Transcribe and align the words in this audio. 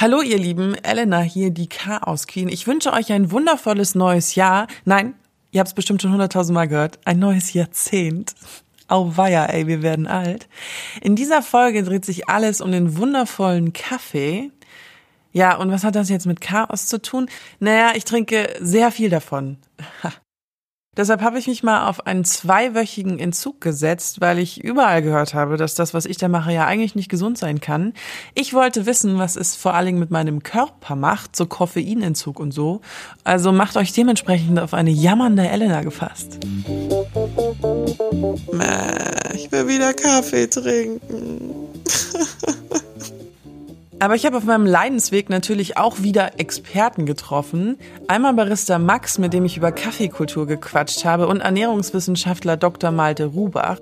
Hallo 0.00 0.22
ihr 0.22 0.38
Lieben, 0.38 0.76
Elena 0.76 1.22
hier, 1.22 1.50
die 1.50 1.68
Chaos 1.68 2.28
Queen. 2.28 2.48
Ich 2.48 2.68
wünsche 2.68 2.92
euch 2.92 3.10
ein 3.10 3.32
wundervolles 3.32 3.96
neues 3.96 4.36
Jahr. 4.36 4.68
Nein, 4.84 5.14
ihr 5.50 5.58
habt 5.58 5.66
es 5.66 5.74
bestimmt 5.74 6.00
schon 6.00 6.12
hunderttausendmal 6.12 6.68
gehört. 6.68 7.00
Ein 7.04 7.18
neues 7.18 7.52
Jahrzehnt. 7.52 8.36
Auweia, 8.86 9.46
ey, 9.46 9.66
wir 9.66 9.82
werden 9.82 10.06
alt. 10.06 10.48
In 11.00 11.16
dieser 11.16 11.42
Folge 11.42 11.82
dreht 11.82 12.04
sich 12.04 12.28
alles 12.28 12.60
um 12.60 12.70
den 12.70 12.96
wundervollen 12.96 13.72
Kaffee. 13.72 14.52
Ja, 15.32 15.56
und 15.56 15.72
was 15.72 15.82
hat 15.82 15.96
das 15.96 16.08
jetzt 16.10 16.26
mit 16.26 16.40
Chaos 16.40 16.86
zu 16.86 17.02
tun? 17.02 17.28
Naja, 17.58 17.90
ich 17.96 18.04
trinke 18.04 18.54
sehr 18.60 18.92
viel 18.92 19.10
davon. 19.10 19.58
Deshalb 20.98 21.22
habe 21.22 21.38
ich 21.38 21.46
mich 21.46 21.62
mal 21.62 21.88
auf 21.88 22.08
einen 22.08 22.24
zweiwöchigen 22.24 23.20
Entzug 23.20 23.60
gesetzt, 23.60 24.20
weil 24.20 24.40
ich 24.40 24.64
überall 24.64 25.00
gehört 25.00 25.32
habe, 25.32 25.56
dass 25.56 25.76
das, 25.76 25.94
was 25.94 26.06
ich 26.06 26.16
da 26.16 26.26
mache, 26.26 26.52
ja 26.52 26.66
eigentlich 26.66 26.96
nicht 26.96 27.08
gesund 27.08 27.38
sein 27.38 27.60
kann. 27.60 27.94
Ich 28.34 28.52
wollte 28.52 28.84
wissen, 28.84 29.16
was 29.16 29.36
es 29.36 29.54
vor 29.54 29.74
allen 29.74 29.86
Dingen 29.86 29.98
mit 30.00 30.10
meinem 30.10 30.42
Körper 30.42 30.96
macht, 30.96 31.36
so 31.36 31.46
Koffeinentzug 31.46 32.40
und 32.40 32.50
so. 32.50 32.80
Also 33.22 33.52
macht 33.52 33.76
euch 33.76 33.92
dementsprechend 33.92 34.58
auf 34.58 34.74
eine 34.74 34.90
jammernde 34.90 35.48
Elena 35.48 35.82
gefasst. 35.82 36.40
Ich 39.34 39.52
will 39.52 39.68
wieder 39.68 39.94
Kaffee 39.94 40.48
trinken. 40.48 41.57
Aber 44.00 44.14
ich 44.14 44.24
habe 44.24 44.36
auf 44.36 44.44
meinem 44.44 44.64
Leidensweg 44.64 45.28
natürlich 45.28 45.76
auch 45.76 46.02
wieder 46.02 46.38
Experten 46.38 47.04
getroffen. 47.04 47.78
Einmal 48.06 48.34
Barista 48.34 48.78
Max, 48.78 49.18
mit 49.18 49.32
dem 49.32 49.44
ich 49.44 49.56
über 49.56 49.72
Kaffeekultur 49.72 50.46
gequatscht 50.46 51.04
habe, 51.04 51.26
und 51.26 51.40
Ernährungswissenschaftler 51.40 52.56
Dr. 52.56 52.92
Malte 52.92 53.26
Rubach, 53.26 53.80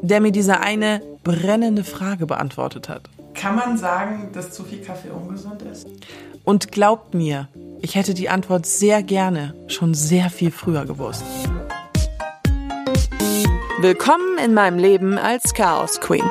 der 0.00 0.20
mir 0.22 0.32
diese 0.32 0.60
eine 0.60 1.02
brennende 1.22 1.84
Frage 1.84 2.24
beantwortet 2.24 2.88
hat. 2.88 3.02
Kann 3.34 3.56
man 3.56 3.76
sagen, 3.76 4.30
dass 4.32 4.52
zu 4.52 4.64
viel 4.64 4.80
Kaffee 4.80 5.10
ungesund 5.10 5.60
ist? 5.62 5.86
Und 6.44 6.72
glaubt 6.72 7.12
mir, 7.12 7.48
ich 7.82 7.94
hätte 7.94 8.14
die 8.14 8.30
Antwort 8.30 8.64
sehr 8.64 9.02
gerne 9.02 9.54
schon 9.66 9.92
sehr 9.92 10.30
viel 10.30 10.50
früher 10.50 10.86
gewusst. 10.86 11.24
Willkommen 13.80 14.38
in 14.42 14.54
meinem 14.54 14.78
Leben 14.78 15.18
als 15.18 15.52
Chaos 15.52 16.00
Queen. 16.00 16.24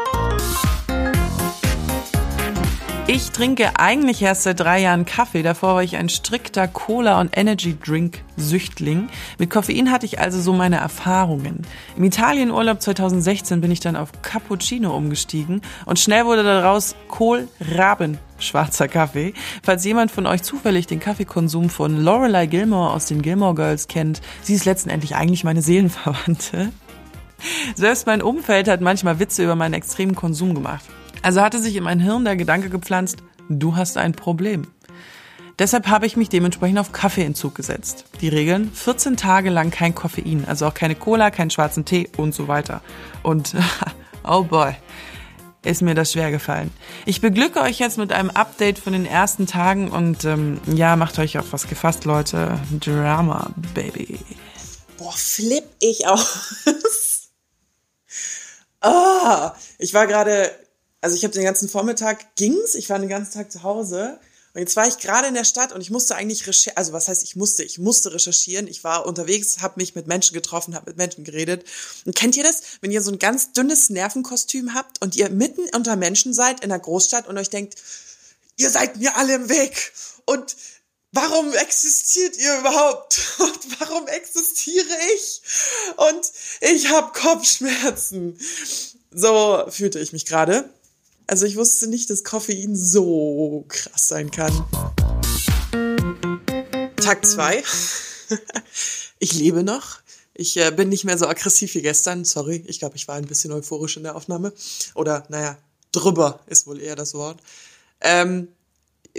Ich 3.09 3.31
trinke 3.31 3.79
eigentlich 3.79 4.21
erst 4.21 4.43
seit 4.43 4.59
drei 4.59 4.81
Jahren 4.81 5.05
Kaffee. 5.05 5.41
Davor 5.41 5.75
war 5.75 5.83
ich 5.83 5.95
ein 5.95 6.09
strikter 6.09 6.67
Cola- 6.67 7.21
und 7.21 7.37
Energy-Drink-Süchtling. 7.37 9.07
Mit 9.39 9.49
Koffein 9.49 9.91
hatte 9.91 10.05
ich 10.05 10.19
also 10.19 10.41
so 10.41 10.51
meine 10.51 10.75
Erfahrungen. 10.75 11.61
Im 11.95 12.03
Italienurlaub 12.03 12.81
2016 12.81 13.61
bin 13.61 13.71
ich 13.71 13.79
dann 13.79 13.95
auf 13.95 14.11
Cappuccino 14.21 14.93
umgestiegen 14.93 15.61
und 15.85 15.99
schnell 15.99 16.25
wurde 16.25 16.43
daraus 16.43 16.95
Kohlraben 17.07 18.17
schwarzer 18.39 18.89
Kaffee. 18.89 19.33
Falls 19.63 19.85
jemand 19.85 20.11
von 20.11 20.27
euch 20.27 20.43
zufällig 20.43 20.85
den 20.85 20.99
Kaffeekonsum 20.99 21.69
von 21.69 22.03
Lorelei 22.03 22.45
Gilmore 22.45 22.91
aus 22.91 23.05
den 23.05 23.21
Gilmore 23.21 23.55
Girls 23.55 23.87
kennt, 23.87 24.19
sie 24.41 24.53
ist 24.53 24.65
letztendlich 24.65 25.15
eigentlich 25.15 25.45
meine 25.45 25.61
Seelenverwandte. 25.61 26.73
Selbst 27.73 28.05
mein 28.05 28.21
Umfeld 28.21 28.67
hat 28.67 28.81
manchmal 28.81 29.19
Witze 29.19 29.45
über 29.45 29.55
meinen 29.55 29.75
extremen 29.75 30.13
Konsum 30.13 30.53
gemacht. 30.53 30.83
Also 31.21 31.41
hatte 31.41 31.59
sich 31.59 31.75
in 31.75 31.83
mein 31.83 31.99
Hirn 31.99 32.25
der 32.25 32.35
Gedanke 32.35 32.69
gepflanzt, 32.69 33.17
du 33.49 33.75
hast 33.75 33.97
ein 33.97 34.13
Problem. 34.13 34.67
Deshalb 35.59 35.87
habe 35.87 36.05
ich 36.05 36.15
mich 36.15 36.29
dementsprechend 36.29 36.77
auf 36.77 36.91
Kaffeeentzug 36.91 37.55
gesetzt. 37.55 38.05
Die 38.21 38.29
Regeln, 38.29 38.71
14 38.71 39.17
Tage 39.17 39.49
lang 39.49 39.71
kein 39.71 39.95
Koffein, 39.95 40.45
also 40.47 40.67
auch 40.67 40.73
keine 40.73 40.93
Cola, 40.93 41.31
keinen 41.31 41.49
schwarzen 41.49 41.83
Tee 41.83 42.09
und 42.15 42.35
so 42.35 42.47
weiter. 42.47 42.81
Und, 43.23 43.55
oh 44.23 44.43
boy, 44.43 44.75
ist 45.63 45.81
mir 45.81 45.95
das 45.95 46.13
schwer 46.13 46.29
gefallen. 46.29 46.71
Ich 47.05 47.21
beglücke 47.21 47.59
euch 47.61 47.79
jetzt 47.79 47.97
mit 47.97 48.13
einem 48.13 48.29
Update 48.29 48.77
von 48.77 48.93
den 48.93 49.07
ersten 49.07 49.47
Tagen 49.47 49.89
und 49.89 50.25
ähm, 50.25 50.61
ja, 50.67 50.95
macht 50.95 51.17
euch 51.17 51.39
auf 51.39 51.51
was 51.51 51.67
gefasst, 51.67 52.05
Leute. 52.05 52.59
Drama, 52.79 53.49
Baby. 53.73 54.19
Boah, 54.97 55.11
flipp 55.11 55.65
ich 55.79 56.07
aus. 56.07 57.31
ah, 58.81 59.53
ich 59.79 59.93
war 59.95 60.05
gerade 60.05 60.51
also 61.01 61.15
ich 61.15 61.23
habe 61.23 61.33
den 61.33 61.43
ganzen 61.43 61.69
Vormittag 61.69 62.35
ging's, 62.35 62.75
ich 62.75 62.89
war 62.89 62.99
den 62.99 63.09
ganzen 63.09 63.33
Tag 63.33 63.51
zu 63.51 63.63
Hause 63.63 64.19
und 64.57 64.61
jetzt 64.61 64.75
war 64.75 64.87
ich 64.87 64.97
gerade 64.97 65.27
in 65.27 65.35
der 65.35 65.43
Stadt 65.43 65.71
und 65.71 65.81
ich 65.81 65.91
musste 65.91 66.15
eigentlich 66.15 66.47
recherchieren, 66.47 66.77
also 66.77 66.91
was 66.91 67.07
heißt 67.07 67.21
ich 67.21 67.35
musste, 67.35 67.63
ich 67.63 67.77
musste 67.77 68.11
recherchieren. 68.11 68.67
Ich 68.67 68.83
war 68.83 69.05
unterwegs, 69.05 69.59
habe 69.59 69.75
mich 69.77 69.93
mit 69.93 70.07
Menschen 70.07 70.33
getroffen, 70.33 70.73
habe 70.73 70.89
mit 70.89 70.97
Menschen 70.97 71.23
geredet. 71.23 71.63
Und 72.05 72.15
kennt 72.15 72.35
ihr 72.35 72.41
das, 72.41 72.63
wenn 72.81 72.89
ihr 72.89 73.03
so 73.03 73.11
ein 73.11 73.19
ganz 73.19 73.51
dünnes 73.51 73.91
Nervenkostüm 73.91 74.73
habt 74.73 74.99
und 75.03 75.15
ihr 75.15 75.29
mitten 75.29 75.61
unter 75.75 75.95
Menschen 75.95 76.33
seid 76.33 76.61
in 76.61 76.71
einer 76.71 76.79
Großstadt 76.79 77.27
und 77.27 77.37
euch 77.37 77.51
denkt, 77.51 77.75
ihr 78.55 78.71
seid 78.71 78.97
mir 78.97 79.15
alle 79.15 79.35
im 79.35 79.47
Weg 79.47 79.93
und 80.25 80.55
warum 81.11 81.53
existiert 81.53 82.35
ihr 82.37 82.57
überhaupt? 82.57 83.19
Und 83.37 83.79
warum 83.79 84.07
existiere 84.07 84.97
ich? 85.15 85.41
Und 85.97 86.31
ich 86.61 86.89
habe 86.89 87.11
Kopfschmerzen. 87.13 88.39
So 89.11 89.63
fühlte 89.69 89.99
ich 89.99 90.13
mich 90.13 90.25
gerade. 90.25 90.67
Also 91.27 91.45
ich 91.45 91.57
wusste 91.57 91.87
nicht, 91.87 92.09
dass 92.09 92.23
Koffein 92.23 92.73
so 92.73 93.65
krass 93.67 94.07
sein 94.07 94.31
kann. 94.31 94.53
Tag 96.95 97.25
zwei. 97.25 97.63
Ich 99.19 99.33
lebe 99.33 99.63
noch. 99.63 99.97
Ich 100.35 100.57
äh, 100.57 100.69
bin 100.69 100.89
nicht 100.89 101.03
mehr 101.03 101.17
so 101.17 101.25
aggressiv 101.25 101.73
wie 101.73 101.81
gestern. 101.81 102.23
Sorry, 102.23 102.63
ich 102.67 102.77
glaube, 102.77 102.97
ich 102.97 103.07
war 103.07 103.15
ein 103.15 103.25
bisschen 103.25 103.51
euphorisch 103.51 103.97
in 103.97 104.03
der 104.03 104.15
Aufnahme. 104.15 104.53
Oder, 104.93 105.25
naja, 105.29 105.57
drüber 105.91 106.39
ist 106.45 106.67
wohl 106.67 106.79
eher 106.79 106.95
das 106.95 107.15
Wort. 107.15 107.39
Ähm, 107.99 108.49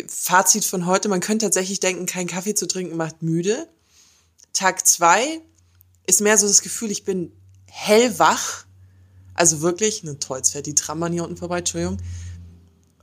Fazit 0.06 0.64
von 0.64 0.86
heute, 0.86 1.08
man 1.08 1.18
könnte 1.18 1.46
tatsächlich 1.46 1.80
denken, 1.80 2.06
kein 2.06 2.28
Kaffee 2.28 2.54
zu 2.54 2.68
trinken 2.68 2.96
macht 2.96 3.22
müde. 3.22 3.66
Tag 4.52 4.86
zwei 4.86 5.40
ist 6.06 6.20
mehr 6.20 6.38
so 6.38 6.46
das 6.46 6.62
Gefühl, 6.62 6.92
ich 6.92 7.02
bin 7.02 7.32
hellwach 7.66 8.67
also 9.38 9.60
wirklich, 9.60 10.02
ne, 10.02 10.18
toll, 10.18 10.38
jetzt 10.38 10.52
fährt 10.52 10.66
die 10.66 10.74
Trammann 10.74 11.12
hier 11.12 11.24
unten 11.24 11.36
vorbei, 11.36 11.58
Entschuldigung. 11.58 11.98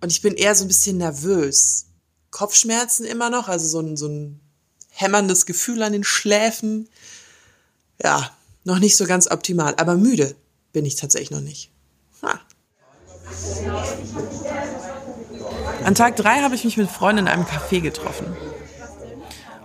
Und 0.01 0.11
ich 0.11 0.21
bin 0.21 0.35
eher 0.35 0.53
so 0.55 0.65
ein 0.65 0.67
bisschen 0.67 0.97
nervös. 0.97 1.87
Kopfschmerzen 2.31 3.05
immer 3.05 3.29
noch, 3.29 3.47
also 3.47 3.67
so 3.67 3.79
ein, 3.79 3.95
so 3.95 4.07
ein 4.07 4.39
hämmerndes 4.89 5.45
Gefühl 5.45 5.81
an 5.83 5.93
den 5.93 6.03
Schläfen. 6.03 6.89
Ja, 8.03 8.31
noch 8.63 8.79
nicht 8.79 8.97
so 8.97 9.05
ganz 9.05 9.29
optimal, 9.29 9.75
aber 9.77 9.95
müde 9.95 10.35
bin 10.73 10.85
ich 10.85 10.95
tatsächlich 10.95 11.31
noch 11.31 11.41
nicht. 11.41 11.71
Ha. 12.21 12.39
An 15.83 15.95
Tag 15.95 16.15
drei 16.15 16.41
habe 16.41 16.55
ich 16.55 16.65
mich 16.65 16.77
mit 16.77 16.89
Freunden 16.89 17.25
in 17.25 17.27
einem 17.27 17.45
Café 17.45 17.79
getroffen. 17.79 18.35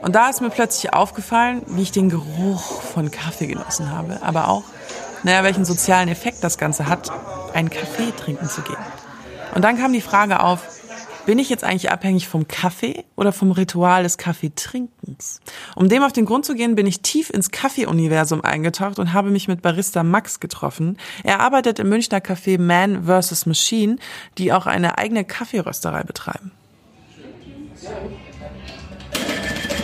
Und 0.02 0.14
da 0.14 0.30
ist 0.30 0.40
mir 0.40 0.50
plötzlich 0.50 0.92
aufgefallen, 0.92 1.62
wie 1.66 1.82
ich 1.82 1.92
den 1.92 2.08
Geruch 2.08 2.82
von 2.82 3.10
Kaffee 3.10 3.46
genossen 3.46 3.90
habe, 3.90 4.22
aber 4.22 4.48
auch 4.48 4.64
naja, 5.22 5.44
welchen 5.44 5.64
sozialen 5.64 6.08
Effekt 6.08 6.42
das 6.42 6.58
Ganze 6.58 6.86
hat, 6.86 7.10
einen 7.54 7.70
Kaffee 7.70 8.12
trinken 8.16 8.48
zu 8.48 8.62
gehen. 8.62 8.76
Und 9.54 9.62
dann 9.62 9.78
kam 9.78 9.92
die 9.92 10.00
Frage 10.00 10.40
auf, 10.40 10.62
bin 11.26 11.38
ich 11.38 11.50
jetzt 11.50 11.64
eigentlich 11.64 11.90
abhängig 11.90 12.28
vom 12.28 12.48
Kaffee 12.48 13.04
oder 13.14 13.32
vom 13.32 13.52
Ritual 13.52 14.02
des 14.02 14.16
Kaffeetrinkens? 14.16 15.40
Um 15.76 15.88
dem 15.88 16.02
auf 16.02 16.12
den 16.12 16.24
Grund 16.24 16.46
zu 16.46 16.54
gehen, 16.54 16.74
bin 16.74 16.86
ich 16.86 17.02
tief 17.02 17.30
ins 17.30 17.50
Kaffee-Universum 17.50 18.42
eingetaucht 18.42 18.98
und 18.98 19.12
habe 19.12 19.30
mich 19.30 19.46
mit 19.46 19.62
Barista 19.62 20.02
Max 20.02 20.40
getroffen. 20.40 20.96
Er 21.22 21.40
arbeitet 21.40 21.78
im 21.78 21.88
Münchner 21.88 22.18
Café 22.18 22.58
Man 22.58 23.04
vs. 23.04 23.46
Machine, 23.46 23.96
die 24.38 24.52
auch 24.52 24.66
eine 24.66 24.98
eigene 24.98 25.24
Kaffeerösterei 25.24 26.02
betreiben. 26.04 26.52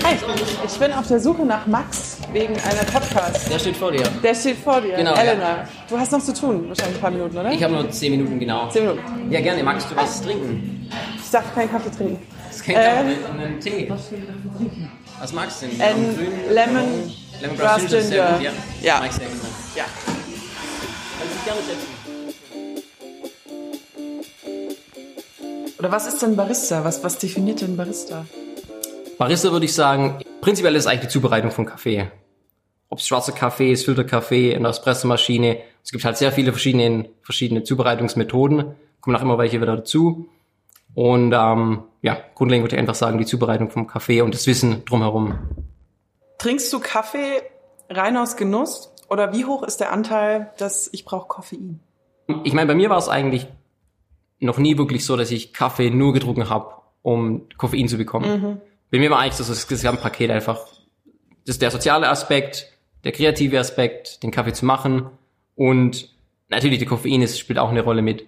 Hi, 0.04 0.16
ich 0.64 0.78
bin 0.78 0.92
auf 0.92 1.08
der 1.08 1.20
Suche 1.20 1.44
nach 1.44 1.66
Max 1.66 2.15
wegen 2.36 2.52
einer 2.54 2.84
Podcast. 2.92 3.50
Der 3.50 3.58
steht 3.58 3.76
vor 3.78 3.90
dir. 3.90 4.02
Der 4.22 4.34
steht 4.34 4.58
vor 4.58 4.78
dir. 4.82 4.94
Genau, 4.96 5.14
Elena, 5.14 5.42
ja. 5.42 5.68
du 5.88 5.98
hast 5.98 6.12
noch 6.12 6.20
zu 6.22 6.34
tun, 6.34 6.68
wahrscheinlich 6.68 6.96
ein 6.96 7.00
paar 7.00 7.10
Minuten, 7.10 7.38
oder? 7.38 7.50
Ich 7.50 7.62
habe 7.62 7.72
nur 7.72 7.90
10 7.90 8.10
Minuten 8.12 8.38
genau. 8.38 8.68
10 8.68 8.82
Minuten. 8.82 9.32
Ja, 9.32 9.40
gerne. 9.40 9.62
Magst 9.62 9.90
du 9.90 9.96
was 9.96 10.20
trinken? 10.20 10.86
Ich 11.24 11.30
darf 11.30 11.54
keinen 11.54 11.70
Kaffee 11.70 11.90
trinken. 11.96 12.18
Das 12.50 12.62
kennt 12.62 12.76
Ähm, 12.78 13.06
ähm, 13.08 13.40
einen 13.40 13.58
Tee. 13.60 13.90
Was 15.18 15.32
magst 15.32 15.62
du 15.62 15.66
denn? 15.66 15.80
Ähm, 15.80 16.14
Grün, 16.14 16.28
Lemon, 16.54 16.84
Lemon 17.40 17.56
Grass 17.56 17.80
Ginger. 17.86 17.98
ist 17.98 18.08
sehr 18.08 18.26
Ginger. 18.26 18.36
gut, 18.36 18.42
Ja. 18.44 18.52
Ja. 18.82 18.98
Mag 19.00 19.08
ich 19.08 19.12
sehr 19.16 19.26
gerne. 19.26 19.40
Ja. 19.74 19.84
Kannst 21.18 21.34
dich 21.34 21.44
gerne 21.46 21.60
setzen. 21.62 21.88
Oder 25.78 25.90
was 25.90 26.06
ist 26.06 26.20
denn 26.20 26.36
Barista? 26.36 26.84
Was, 26.84 27.02
was 27.02 27.16
definiert 27.16 27.62
denn 27.62 27.78
Barista? 27.78 28.26
Barista 29.16 29.50
würde 29.50 29.64
ich 29.64 29.72
sagen, 29.72 30.18
prinzipiell 30.42 30.76
ist 30.76 30.86
eigentlich 30.86 31.00
die 31.02 31.08
Zubereitung 31.08 31.50
von 31.50 31.64
Kaffee. 31.64 32.10
Ob 32.88 32.98
es 32.98 33.06
schwarzer 33.06 33.32
Kaffee 33.32 33.72
ist, 33.72 33.84
Filterkaffee, 33.84 34.52
in 34.52 34.62
der 34.62 34.70
Espressomaschine. 34.70 35.58
Es 35.82 35.90
gibt 35.90 36.04
halt 36.04 36.16
sehr 36.16 36.32
viele 36.32 36.52
verschiedene, 36.52 37.08
verschiedene 37.22 37.64
Zubereitungsmethoden. 37.64 38.74
Kommen 39.00 39.16
auch 39.16 39.22
immer 39.22 39.38
welche 39.38 39.60
wieder 39.60 39.76
dazu. 39.76 40.28
Und 40.94 41.32
ähm, 41.32 41.82
ja, 42.02 42.18
grundlegend 42.34 42.64
würde 42.64 42.76
ich 42.76 42.80
einfach 42.80 42.94
sagen, 42.94 43.18
die 43.18 43.26
Zubereitung 43.26 43.70
vom 43.70 43.86
Kaffee 43.86 44.22
und 44.22 44.34
das 44.34 44.46
Wissen 44.46 44.84
drumherum. 44.84 45.38
Trinkst 46.38 46.72
du 46.72 46.80
Kaffee 46.80 47.42
rein 47.90 48.16
aus 48.16 48.36
Genuss? 48.36 48.92
Oder 49.08 49.32
wie 49.32 49.44
hoch 49.44 49.62
ist 49.62 49.78
der 49.78 49.92
Anteil, 49.92 50.52
dass 50.58 50.88
ich 50.92 51.04
brauche 51.04 51.28
Koffein? 51.28 51.80
Ich 52.44 52.52
meine, 52.52 52.66
bei 52.66 52.74
mir 52.74 52.90
war 52.90 52.98
es 52.98 53.08
eigentlich 53.08 53.46
noch 54.40 54.58
nie 54.58 54.78
wirklich 54.78 55.04
so, 55.04 55.16
dass 55.16 55.30
ich 55.30 55.52
Kaffee 55.52 55.90
nur 55.90 56.12
getrunken 56.12 56.48
habe, 56.48 56.74
um 57.02 57.48
Koffein 57.56 57.88
zu 57.88 57.96
bekommen. 57.96 58.40
Mhm. 58.40 58.60
Bei 58.90 58.98
mir 58.98 59.10
war 59.10 59.20
eigentlich 59.20 59.36
das, 59.36 59.48
das 59.48 59.68
Gesamtpaket 59.68 60.30
einfach, 60.30 60.66
das 61.44 61.56
ist 61.56 61.62
der 61.62 61.70
soziale 61.70 62.08
Aspekt, 62.08 62.75
der 63.06 63.12
kreative 63.12 63.60
Aspekt, 63.60 64.24
den 64.24 64.32
Kaffee 64.32 64.52
zu 64.52 64.66
machen 64.66 65.06
und 65.54 66.10
natürlich 66.48 66.80
die 66.80 66.86
Koffein 66.86 67.22
ist, 67.22 67.38
spielt 67.38 67.56
auch 67.60 67.70
eine 67.70 67.82
Rolle 67.82 68.02
mit. 68.02 68.26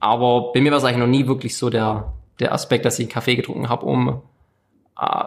Aber 0.00 0.52
bei 0.54 0.62
mir 0.62 0.70
war 0.70 0.78
es 0.78 0.84
eigentlich 0.84 1.00
noch 1.00 1.06
nie 1.06 1.26
wirklich 1.26 1.54
so 1.58 1.68
der, 1.68 2.14
der 2.40 2.54
Aspekt, 2.54 2.86
dass 2.86 2.98
ich 2.98 3.04
einen 3.04 3.12
Kaffee 3.12 3.36
getrunken 3.36 3.68
habe, 3.68 3.84
um 3.84 4.22
äh, 4.98 5.24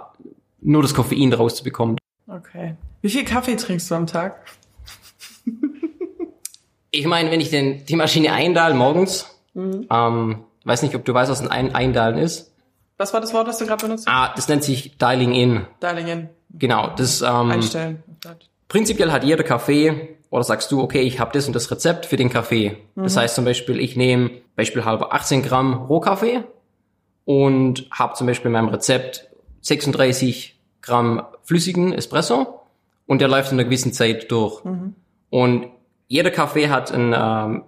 nur 0.62 0.82
das 0.82 0.96
Koffein 0.96 1.32
rauszubekommen. 1.32 1.98
Okay. 2.28 2.78
Wie 3.04 3.12
viel 3.12 3.26
Kaffee 3.26 3.56
trinkst 3.58 3.92
du 3.92 3.96
am 3.96 4.08
Tag? 4.08 4.44
Ich 6.90 7.06
meine, 7.06 7.30
wenn 7.30 7.42
ich 7.42 7.52
den, 7.52 7.86
die 7.86 7.96
Maschine 7.96 8.34
eindahl 8.34 8.74
morgens, 8.74 9.40
ähm, 9.56 10.44
weiß 10.64 10.82
nicht, 10.82 10.96
ob 10.96 11.06
du 11.06 11.14
weißt, 11.14 11.30
was 11.30 11.48
ein 11.48 11.76
Eindahlen 11.76 12.18
ist. 12.18 12.52
Was 12.98 13.14
war 13.14 13.22
das 13.22 13.36
Wort, 13.36 13.48
das 13.48 13.60
du 13.60 13.68
gerade 13.68 13.86
benutzt 13.86 14.08
hast? 14.08 14.14
Ah, 14.14 14.34
das 14.36 14.48
nennt 14.48 14.64
sich 14.64 14.98
Dialing 14.98 15.36
In. 15.36 15.68
Dialing 15.80 16.08
in. 16.08 16.30
Genau, 16.50 16.90
das 16.96 17.22
ähm, 17.22 17.52
Einstellen. 17.52 18.04
Prinzipiell 18.70 19.12
hat 19.12 19.26
jeder 19.26 19.44
Kaffee 19.44 20.16
oder 20.30 20.44
sagst 20.44 20.72
du, 20.72 20.82
okay, 20.82 21.02
ich 21.02 21.20
habe 21.20 21.32
das 21.34 21.48
und 21.48 21.54
das 21.54 21.70
Rezept 21.70 22.06
für 22.06 22.16
den 22.16 22.30
Kaffee. 22.30 22.78
Das 22.96 23.18
heißt 23.18 23.36
zum 23.36 23.44
Beispiel, 23.44 23.80
ich 23.80 23.98
nehme 23.98 24.32
beispielhalber 24.56 25.14
18 25.14 25.42
Gramm 25.42 25.74
Rohkaffee 25.74 26.44
und 27.26 27.88
habe 27.92 28.14
zum 28.14 28.28
Beispiel 28.28 28.48
in 28.48 28.54
meinem 28.54 28.70
Rezept 28.70 29.28
36 29.62 30.58
Gramm 30.82 31.24
flüssigen 31.44 31.94
Espresso 31.94 32.62
und 33.08 33.20
der 33.20 33.28
läuft 33.28 33.52
in 33.52 33.60
einer 33.60 33.66
gewissen 33.66 33.92
Zeit 33.92 34.32
durch. 34.32 34.62
Und 35.30 35.68
jeder 36.08 36.32
Kaffee 36.32 36.70
hat 36.70 36.92
ein 36.92 37.14
ähm, 37.16 37.64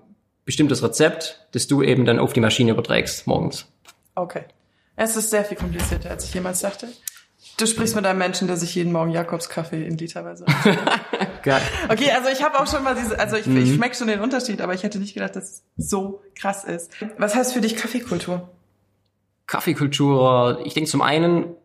bestimmtes 0.46 0.84
Rezept, 0.84 1.48
das 1.52 1.68
du 1.68 1.82
eben 1.82 2.06
dann 2.06 2.20
auf 2.20 2.34
die 2.34 2.40
Maschine 2.40 2.72
überträgst 2.72 3.28
morgens. 3.28 3.68
Okay. 4.16 4.44
Es 4.96 5.16
ist 5.16 5.32
sehr 5.32 5.46
viel 5.46 5.58
komplizierter, 5.58 6.12
als 6.12 6.26
ich 6.26 6.34
jemals 6.34 6.62
dachte. 6.62 6.88
Du 7.58 7.68
sprichst 7.68 7.96
mit 7.96 8.06
einem 8.06 8.20
Menschen, 8.20 8.48
der 8.48 8.58
sich 8.58 8.74
jeden 8.76 8.92
Morgen 8.92 9.12
Jakobs 9.12 9.50
Kaffee 9.50 9.86
in 9.86 9.98
Literweise. 9.98 10.46
Geil. 11.44 11.62
Okay, 11.90 12.12
also 12.12 12.30
ich 12.30 12.44
habe 12.44 12.60
auch 12.60 12.68
schon 12.68 12.84
mal 12.84 12.96
diese, 12.96 13.20
also 13.20 13.36
ich, 13.36 13.48
ich 13.48 13.76
schmecke 13.76 13.96
schon 13.96 14.08
den 14.08 14.20
Unterschied, 14.20 14.62
aber 14.62 14.74
ich 14.74 14.84
hätte 14.84 15.00
nicht 15.00 15.14
gedacht, 15.14 15.36
dass 15.36 15.44
es 15.44 15.64
so 15.78 16.22
krass 16.36 16.64
ist. 16.64 16.92
Was 17.18 17.36
heißt 17.36 17.54
für 17.54 17.62
dich 17.62 17.76
Kaffeekultur? 17.76 18.50
Kaffeekultur, 19.48 20.62
ich 20.66 20.74
denke 20.74 20.90
zum 20.90 21.02
einen 21.02 21.56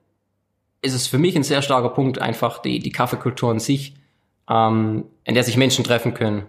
ist 0.82 0.94
es 0.94 1.06
für 1.06 1.18
mich 1.18 1.36
ein 1.36 1.42
sehr 1.42 1.62
starker 1.62 1.90
Punkt, 1.90 2.20
einfach 2.20 2.58
die, 2.58 2.78
die 2.78 2.92
Kaffeekultur 2.92 3.50
an 3.50 3.60
sich, 3.60 3.94
ähm, 4.48 5.04
in 5.24 5.34
der 5.34 5.44
sich 5.44 5.56
Menschen 5.56 5.84
treffen 5.84 6.14
können. 6.14 6.46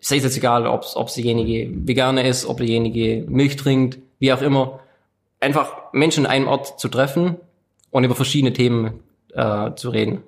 Sei 0.00 0.16
es 0.16 0.24
jetzt 0.24 0.36
egal, 0.36 0.66
ob, 0.66 0.84
ob 0.94 1.12
derjenige 1.12 1.70
Veganer 1.86 2.24
ist, 2.24 2.46
ob 2.46 2.58
derjenige 2.58 3.24
Milch 3.28 3.56
trinkt, 3.56 3.98
wie 4.18 4.32
auch 4.32 4.42
immer. 4.42 4.80
Einfach 5.40 5.92
Menschen 5.92 6.26
an 6.26 6.32
einem 6.32 6.48
Ort 6.48 6.78
zu 6.80 6.88
treffen 6.88 7.36
und 7.90 8.04
über 8.04 8.14
verschiedene 8.14 8.52
Themen 8.52 9.00
äh, 9.34 9.74
zu 9.74 9.90
reden. 9.90 10.22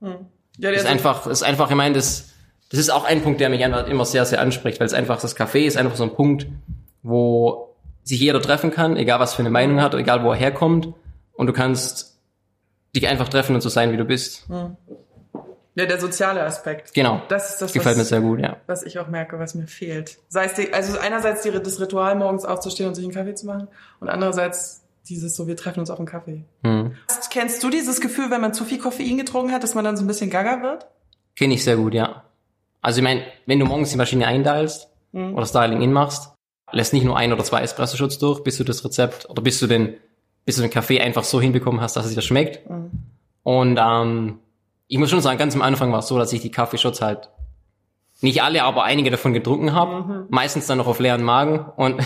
Ja, 0.00 0.18
Das 0.58 0.82
ist 0.82 0.86
einfach, 0.86 1.26
ist 1.26 1.42
einfach, 1.42 1.70
ich 1.70 1.76
meine, 1.76 1.94
das, 1.94 2.32
das 2.70 2.80
ist 2.80 2.90
auch 2.90 3.04
ein 3.04 3.22
Punkt, 3.22 3.40
der 3.40 3.48
mich 3.48 3.64
einfach 3.64 3.86
immer 3.86 4.04
sehr, 4.04 4.24
sehr 4.24 4.40
anspricht, 4.40 4.80
weil 4.80 4.86
es 4.86 4.94
einfach, 4.94 5.20
das 5.20 5.36
Café 5.36 5.60
ist 5.60 5.76
einfach 5.76 5.96
so 5.96 6.04
ein 6.04 6.14
Punkt, 6.14 6.46
wo 7.02 7.74
sich 8.04 8.20
jeder 8.20 8.40
treffen 8.40 8.70
kann, 8.70 8.96
egal 8.96 9.20
was 9.20 9.34
für 9.34 9.40
eine 9.40 9.50
Meinung 9.50 9.80
hat, 9.80 9.94
egal 9.94 10.22
wo 10.22 10.30
er 10.30 10.36
herkommt, 10.36 10.92
und 11.32 11.46
du 11.46 11.52
kannst 11.52 12.18
dich 12.94 13.06
einfach 13.08 13.28
treffen 13.28 13.54
und 13.54 13.60
so 13.60 13.68
sein, 13.68 13.92
wie 13.92 13.96
du 13.96 14.04
bist. 14.04 14.46
Ja, 15.74 15.84
der 15.84 16.00
soziale 16.00 16.42
Aspekt. 16.42 16.94
Genau. 16.94 17.20
Das 17.28 17.50
ist 17.50 17.60
das, 17.60 17.72
Gefällt 17.74 17.96
mir 17.96 18.02
was, 18.02 18.08
sehr 18.08 18.22
gut, 18.22 18.40
ja. 18.40 18.56
was 18.66 18.82
ich 18.82 18.98
auch 18.98 19.08
merke, 19.08 19.38
was 19.38 19.54
mir 19.54 19.66
fehlt. 19.66 20.16
Sei 20.28 20.46
es 20.46 20.54
die, 20.54 20.72
also 20.72 20.98
einerseits 20.98 21.42
die, 21.42 21.50
das 21.50 21.78
Ritual, 21.78 22.14
morgens 22.14 22.46
aufzustehen 22.46 22.88
und 22.88 22.94
sich 22.94 23.04
einen 23.04 23.12
Kaffee 23.12 23.34
zu 23.34 23.44
machen 23.44 23.68
und 24.00 24.08
andererseits 24.08 24.85
dieses 25.08 25.36
so, 25.36 25.46
wir 25.46 25.56
treffen 25.56 25.80
uns 25.80 25.90
auf 25.90 25.98
einen 25.98 26.06
Kaffee. 26.06 26.44
Hm. 26.62 26.96
Kennst 27.30 27.62
du 27.62 27.70
dieses 27.70 28.00
Gefühl, 28.00 28.30
wenn 28.30 28.40
man 28.40 28.54
zu 28.54 28.64
viel 28.64 28.78
Koffein 28.78 29.18
getrunken 29.18 29.52
hat, 29.52 29.62
dass 29.62 29.74
man 29.74 29.84
dann 29.84 29.96
so 29.96 30.04
ein 30.04 30.06
bisschen 30.06 30.30
gaga 30.30 30.62
wird? 30.62 30.86
Kenne 31.36 31.54
ich 31.54 31.64
sehr 31.64 31.76
gut, 31.76 31.94
ja. 31.94 32.24
Also 32.80 32.98
ich 32.98 33.04
meine, 33.04 33.24
wenn 33.46 33.58
du 33.58 33.66
morgens 33.66 33.90
die 33.90 33.96
Maschine 33.96 34.26
eindialst 34.26 34.88
oder 35.12 35.46
Styling 35.46 35.82
in 35.82 35.92
machst, 35.92 36.32
lässt 36.72 36.92
nicht 36.92 37.04
nur 37.04 37.16
ein 37.16 37.32
oder 37.32 37.42
zwei 37.42 37.62
Espresso-Shots 37.62 38.18
durch, 38.18 38.42
bis 38.42 38.58
du 38.58 38.64
das 38.64 38.84
Rezept 38.84 39.28
oder 39.30 39.42
bis 39.42 39.60
du 39.60 39.66
den, 39.66 39.94
bis 40.44 40.56
du 40.56 40.62
den 40.62 40.70
Kaffee 40.70 41.00
einfach 41.00 41.24
so 41.24 41.40
hinbekommen 41.40 41.80
hast, 41.80 41.96
dass 41.96 42.06
es 42.06 42.14
dir 42.14 42.22
schmeckt. 42.22 42.60
Und 43.42 43.78
ähm, 43.80 44.38
ich 44.88 44.98
muss 44.98 45.10
schon 45.10 45.20
sagen, 45.20 45.38
ganz 45.38 45.54
am 45.54 45.62
Anfang 45.62 45.92
war 45.92 46.00
es 46.00 46.08
so, 46.08 46.18
dass 46.18 46.32
ich 46.32 46.42
die 46.42 46.50
Kaffeeshots 46.50 47.00
halt 47.00 47.30
nicht 48.20 48.42
alle, 48.42 48.62
aber 48.62 48.84
einige 48.84 49.10
davon 49.10 49.32
getrunken 49.32 49.74
habe. 49.74 50.26
Meistens 50.30 50.66
dann 50.66 50.78
noch 50.78 50.86
auf 50.86 51.00
leeren 51.00 51.22
Magen. 51.22 51.66
Und 51.76 52.00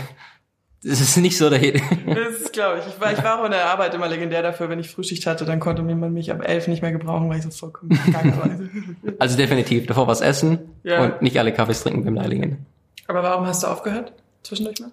das 0.82 1.00
ist 1.00 1.16
nicht 1.18 1.36
so 1.36 1.50
der 1.50 1.58
Hit. 1.58 1.80
Das 2.06 2.52
glaube 2.52 2.78
ich. 2.80 2.86
Ich 2.86 3.00
war, 3.00 3.12
ich 3.12 3.22
war 3.22 3.40
auch 3.40 3.44
in 3.44 3.50
der 3.50 3.66
Arbeit 3.66 3.94
immer 3.94 4.08
legendär 4.08 4.42
dafür, 4.42 4.68
wenn 4.68 4.78
ich 4.80 4.90
Frühschicht 4.90 5.26
hatte, 5.26 5.44
dann 5.44 5.60
konnte 5.60 5.82
man 5.82 6.12
mich 6.12 6.30
ab 6.32 6.40
elf 6.42 6.68
nicht 6.68 6.82
mehr 6.82 6.92
gebrauchen, 6.92 7.28
weil 7.28 7.38
ich 7.38 7.44
so 7.44 7.50
vollkommen 7.50 7.98
gaga 8.12 8.36
war. 8.38 8.50
Also 9.18 9.36
definitiv, 9.36 9.86
davor 9.86 10.06
was 10.06 10.20
essen 10.22 10.58
Ja. 10.82 11.04
und 11.04 11.22
nicht 11.22 11.38
alle 11.38 11.52
Kaffees 11.52 11.82
trinken 11.82 12.04
beim 12.04 12.14
Leilingen. 12.14 12.64
Aber 13.08 13.22
warum 13.22 13.46
hast 13.46 13.62
du 13.62 13.66
aufgehört? 13.66 14.12
Zwischendurch 14.42 14.80
mal? 14.80 14.90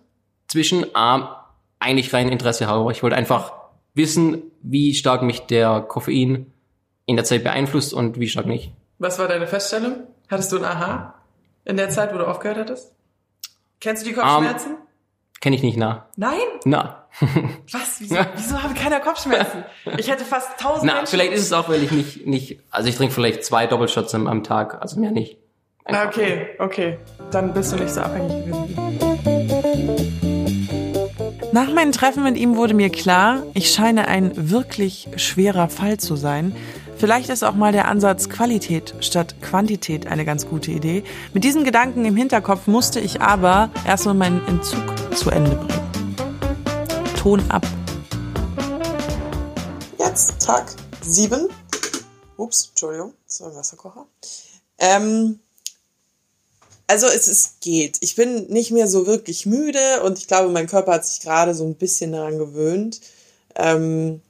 zwischen 0.47 0.85
ähm, 0.95 1.23
eigentlich 1.79 2.13
rein 2.13 2.29
Interesse 2.29 2.67
halber. 2.67 2.91
Ich 2.91 3.03
wollte 3.03 3.15
einfach 3.15 3.51
wissen, 3.93 4.41
wie 4.61 4.93
stark 4.95 5.21
mich 5.21 5.41
der 5.41 5.81
Koffein 5.81 6.47
in 7.05 7.15
der 7.15 7.25
Zeit 7.25 7.43
beeinflusst 7.43 7.93
und 7.93 8.19
wie 8.19 8.27
stark 8.29 8.45
nicht. 8.45 8.71
Was 8.99 9.19
war 9.19 9.27
deine 9.27 9.47
Feststellung? 9.47 9.95
Hattest 10.29 10.51
du 10.51 10.57
ein 10.57 10.63
Aha 10.65 11.13
in 11.65 11.77
der 11.77 11.89
Zeit, 11.89 12.13
wo 12.13 12.17
du 12.17 12.25
aufgehört 12.25 12.57
hattest? 12.57 12.93
Kennst 13.79 14.03
du 14.05 14.09
die 14.09 14.15
Kopfschmerzen? 14.15 14.75
Kenne 15.39 15.55
ich 15.55 15.63
nicht 15.63 15.77
nah. 15.77 16.07
Nein? 16.15 16.39
Na. 16.65 17.03
Was? 17.71 17.99
Wieso, 17.99 18.15
wieso 18.35 18.61
haben 18.61 18.73
keiner 18.73 18.99
Kopfschmerzen? 18.99 19.63
Ich 19.97 20.09
hätte 20.09 20.25
fast 20.25 20.59
tausend 20.59 20.85
Na, 20.85 20.95
Menschen. 20.95 21.11
vielleicht 21.11 21.33
ist 21.33 21.41
es 21.43 21.53
auch, 21.53 21.69
weil 21.69 21.83
ich 21.83 21.91
nicht, 21.91 22.25
nicht, 22.25 22.59
also 22.71 22.89
ich 22.89 22.95
trinke 22.95 23.13
vielleicht 23.13 23.43
zwei 23.43 23.67
Doppelshots 23.67 24.13
am, 24.15 24.27
am 24.27 24.43
Tag, 24.43 24.81
also 24.81 24.99
mehr 24.99 25.11
nicht. 25.11 25.37
Na, 25.89 26.05
okay, 26.07 26.47
okay. 26.59 26.97
Dann 27.31 27.53
bist 27.53 27.71
du 27.71 27.77
nicht 27.77 27.93
so 27.93 28.01
abhängig 28.01 28.45
gewesen. 28.45 29.77
Nach 31.53 31.73
meinem 31.73 31.91
Treffen 31.91 32.23
mit 32.23 32.37
ihm 32.37 32.55
wurde 32.57 32.73
mir 32.73 32.89
klar, 32.89 33.43
ich 33.53 33.71
scheine 33.71 34.07
ein 34.07 34.31
wirklich 34.51 35.07
schwerer 35.15 35.69
Fall 35.69 35.97
zu 35.97 36.15
sein. 36.15 36.55
Vielleicht 36.99 37.29
ist 37.29 37.43
auch 37.43 37.53
mal 37.53 37.71
der 37.71 37.87
Ansatz 37.87 38.27
Qualität 38.27 38.95
statt 39.01 39.35
Quantität 39.41 40.07
eine 40.07 40.25
ganz 40.25 40.47
gute 40.47 40.71
Idee. 40.71 41.03
Mit 41.31 41.43
diesem 41.43 41.63
Gedanken 41.63 42.05
im 42.05 42.15
Hinterkopf 42.15 42.65
musste 42.65 42.99
ich 42.99 43.21
aber 43.21 43.69
erstmal 43.85 44.15
meinen 44.15 44.45
Entzug 44.47 45.15
zu 45.15 45.29
Ende 45.29 45.51
bringen. 45.51 46.15
Ton 47.15 47.43
ab. 47.49 47.67
Jetzt 49.99 50.41
Tag 50.41 50.73
sieben. 51.01 51.49
Ups, 52.35 52.69
Entschuldigung, 52.69 53.13
das 53.27 53.41
war 53.41 53.49
ein 53.49 53.55
Wasserkocher. 53.55 54.07
Ähm, 54.79 55.39
also 56.87 57.05
es 57.05 57.27
ist, 57.27 57.61
geht. 57.61 57.97
Ich 58.01 58.15
bin 58.15 58.47
nicht 58.47 58.71
mehr 58.71 58.87
so 58.87 59.05
wirklich 59.05 59.45
müde 59.45 60.01
und 60.03 60.17
ich 60.17 60.27
glaube, 60.27 60.49
mein 60.51 60.65
Körper 60.65 60.93
hat 60.93 61.05
sich 61.05 61.19
gerade 61.19 61.53
so 61.53 61.63
ein 61.63 61.75
bisschen 61.75 62.13
daran 62.13 62.39
gewöhnt. 62.39 63.01
Ähm, 63.55 64.21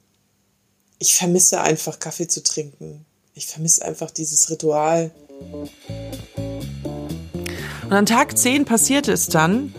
ich 0.98 1.14
vermisse 1.14 1.60
einfach 1.60 1.98
Kaffee 2.00 2.26
zu 2.26 2.42
trinken. 2.42 3.04
Ich 3.34 3.46
vermisse 3.46 3.84
einfach 3.84 4.10
dieses 4.10 4.50
Ritual. 4.50 5.12
Und 7.84 7.92
an 7.92 8.06
Tag 8.06 8.36
10 8.36 8.64
passierte 8.64 9.12
es 9.12 9.28
dann. 9.28 9.74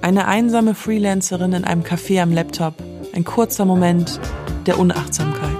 Eine 0.00 0.26
einsame 0.26 0.74
Freelancerin 0.74 1.52
in 1.52 1.64
einem 1.64 1.82
Café 1.82 2.22
am 2.22 2.32
Laptop. 2.32 2.74
Ein 3.12 3.24
kurzer 3.24 3.64
Moment 3.64 4.20
der 4.66 4.78
Unachtsamkeit. 4.78 5.56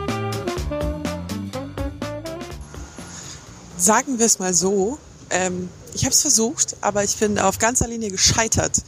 Sagen 3.76 4.20
wir 4.20 4.26
es 4.26 4.38
mal 4.38 4.54
so, 4.54 4.98
ähm, 5.30 5.68
ich 5.94 6.04
habe 6.04 6.12
es 6.12 6.20
versucht, 6.20 6.76
aber 6.80 7.02
ich 7.02 7.16
bin 7.16 7.40
auf 7.40 7.58
ganzer 7.58 7.88
Linie 7.88 8.10
gescheitert, 8.10 8.80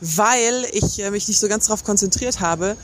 weil 0.00 0.66
ich 0.72 1.00
äh, 1.00 1.10
mich 1.10 1.28
nicht 1.28 1.38
so 1.38 1.48
ganz 1.48 1.66
darauf 1.66 1.84
konzentriert 1.84 2.40
habe 2.40 2.76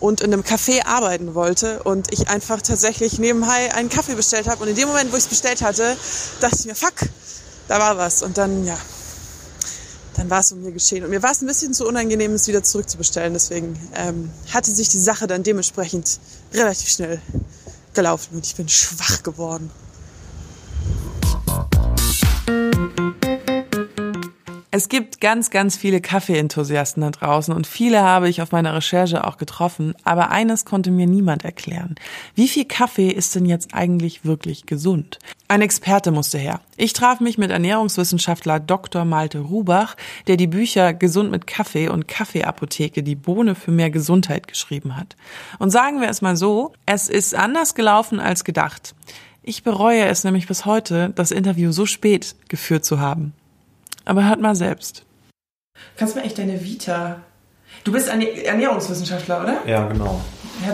und 0.00 0.22
in 0.22 0.32
einem 0.32 0.42
Café 0.42 0.84
arbeiten 0.86 1.34
wollte 1.34 1.82
und 1.82 2.12
ich 2.12 2.28
einfach 2.28 2.60
tatsächlich 2.62 3.18
nebenbei 3.18 3.72
einen 3.74 3.90
Kaffee 3.90 4.14
bestellt 4.14 4.48
habe 4.48 4.62
und 4.62 4.68
in 4.68 4.76
dem 4.76 4.88
Moment, 4.88 5.12
wo 5.12 5.16
ich 5.16 5.24
es 5.24 5.28
bestellt 5.28 5.62
hatte, 5.62 5.96
dachte 6.40 6.56
ich 6.58 6.66
mir, 6.66 6.74
fuck, 6.74 6.94
da 7.68 7.78
war 7.78 7.96
was 7.98 8.22
und 8.22 8.38
dann, 8.38 8.64
ja, 8.64 8.78
dann 10.16 10.28
war 10.28 10.40
es 10.40 10.52
um 10.52 10.62
mir 10.62 10.72
geschehen. 10.72 11.04
Und 11.04 11.10
mir 11.10 11.22
war 11.22 11.30
es 11.30 11.42
ein 11.42 11.46
bisschen 11.46 11.72
zu 11.72 11.86
unangenehm, 11.86 12.32
es 12.32 12.48
wieder 12.48 12.62
zurückzubestellen, 12.62 13.32
deswegen 13.32 13.78
ähm, 13.94 14.30
hatte 14.52 14.72
sich 14.72 14.88
die 14.88 14.98
Sache 14.98 15.26
dann 15.26 15.42
dementsprechend 15.42 16.18
relativ 16.52 16.88
schnell 16.88 17.20
gelaufen 17.94 18.36
und 18.36 18.46
ich 18.46 18.56
bin 18.56 18.68
schwach 18.68 19.22
geworden. 19.22 19.70
Es 24.72 24.88
gibt 24.88 25.20
ganz, 25.20 25.50
ganz 25.50 25.76
viele 25.76 26.00
Kaffeeenthusiasten 26.00 27.00
da 27.00 27.10
draußen 27.10 27.52
und 27.52 27.66
viele 27.66 28.02
habe 28.02 28.28
ich 28.28 28.40
auf 28.40 28.52
meiner 28.52 28.72
Recherche 28.72 29.26
auch 29.26 29.36
getroffen, 29.36 29.94
aber 30.04 30.30
eines 30.30 30.64
konnte 30.64 30.92
mir 30.92 31.08
niemand 31.08 31.44
erklären. 31.44 31.96
Wie 32.36 32.46
viel 32.46 32.66
Kaffee 32.66 33.08
ist 33.08 33.34
denn 33.34 33.46
jetzt 33.46 33.74
eigentlich 33.74 34.24
wirklich 34.24 34.66
gesund? 34.66 35.18
Ein 35.48 35.62
Experte 35.62 36.12
musste 36.12 36.38
her. 36.38 36.60
Ich 36.76 36.92
traf 36.92 37.18
mich 37.18 37.36
mit 37.36 37.50
Ernährungswissenschaftler 37.50 38.60
Dr. 38.60 39.04
Malte 39.04 39.40
Rubach, 39.40 39.96
der 40.28 40.36
die 40.36 40.46
Bücher 40.46 40.94
Gesund 40.94 41.32
mit 41.32 41.48
Kaffee 41.48 41.88
und 41.88 42.06
Kaffeeapotheke, 42.06 43.02
die 43.02 43.16
Bohne 43.16 43.56
für 43.56 43.72
mehr 43.72 43.90
Gesundheit 43.90 44.46
geschrieben 44.46 44.96
hat. 44.96 45.16
Und 45.58 45.70
sagen 45.70 46.00
wir 46.00 46.08
es 46.08 46.22
mal 46.22 46.36
so, 46.36 46.74
es 46.86 47.08
ist 47.08 47.34
anders 47.34 47.74
gelaufen 47.74 48.20
als 48.20 48.44
gedacht. 48.44 48.94
Ich 49.42 49.64
bereue 49.64 50.04
es 50.04 50.22
nämlich 50.22 50.46
bis 50.46 50.64
heute, 50.64 51.10
das 51.16 51.32
Interview 51.32 51.72
so 51.72 51.86
spät 51.86 52.36
geführt 52.48 52.84
zu 52.84 53.00
haben. 53.00 53.32
Aber 54.10 54.28
hört 54.28 54.40
mal 54.40 54.56
selbst. 54.56 55.04
Kannst 55.96 56.16
du 56.16 56.18
mir 56.18 56.26
echt 56.26 56.36
deine 56.36 56.64
Vita. 56.64 57.20
Du 57.84 57.92
bist 57.92 58.08
Ernährungswissenschaftler, 58.08 59.40
oder? 59.40 59.58
Ja, 59.68 59.86
genau. 59.86 60.20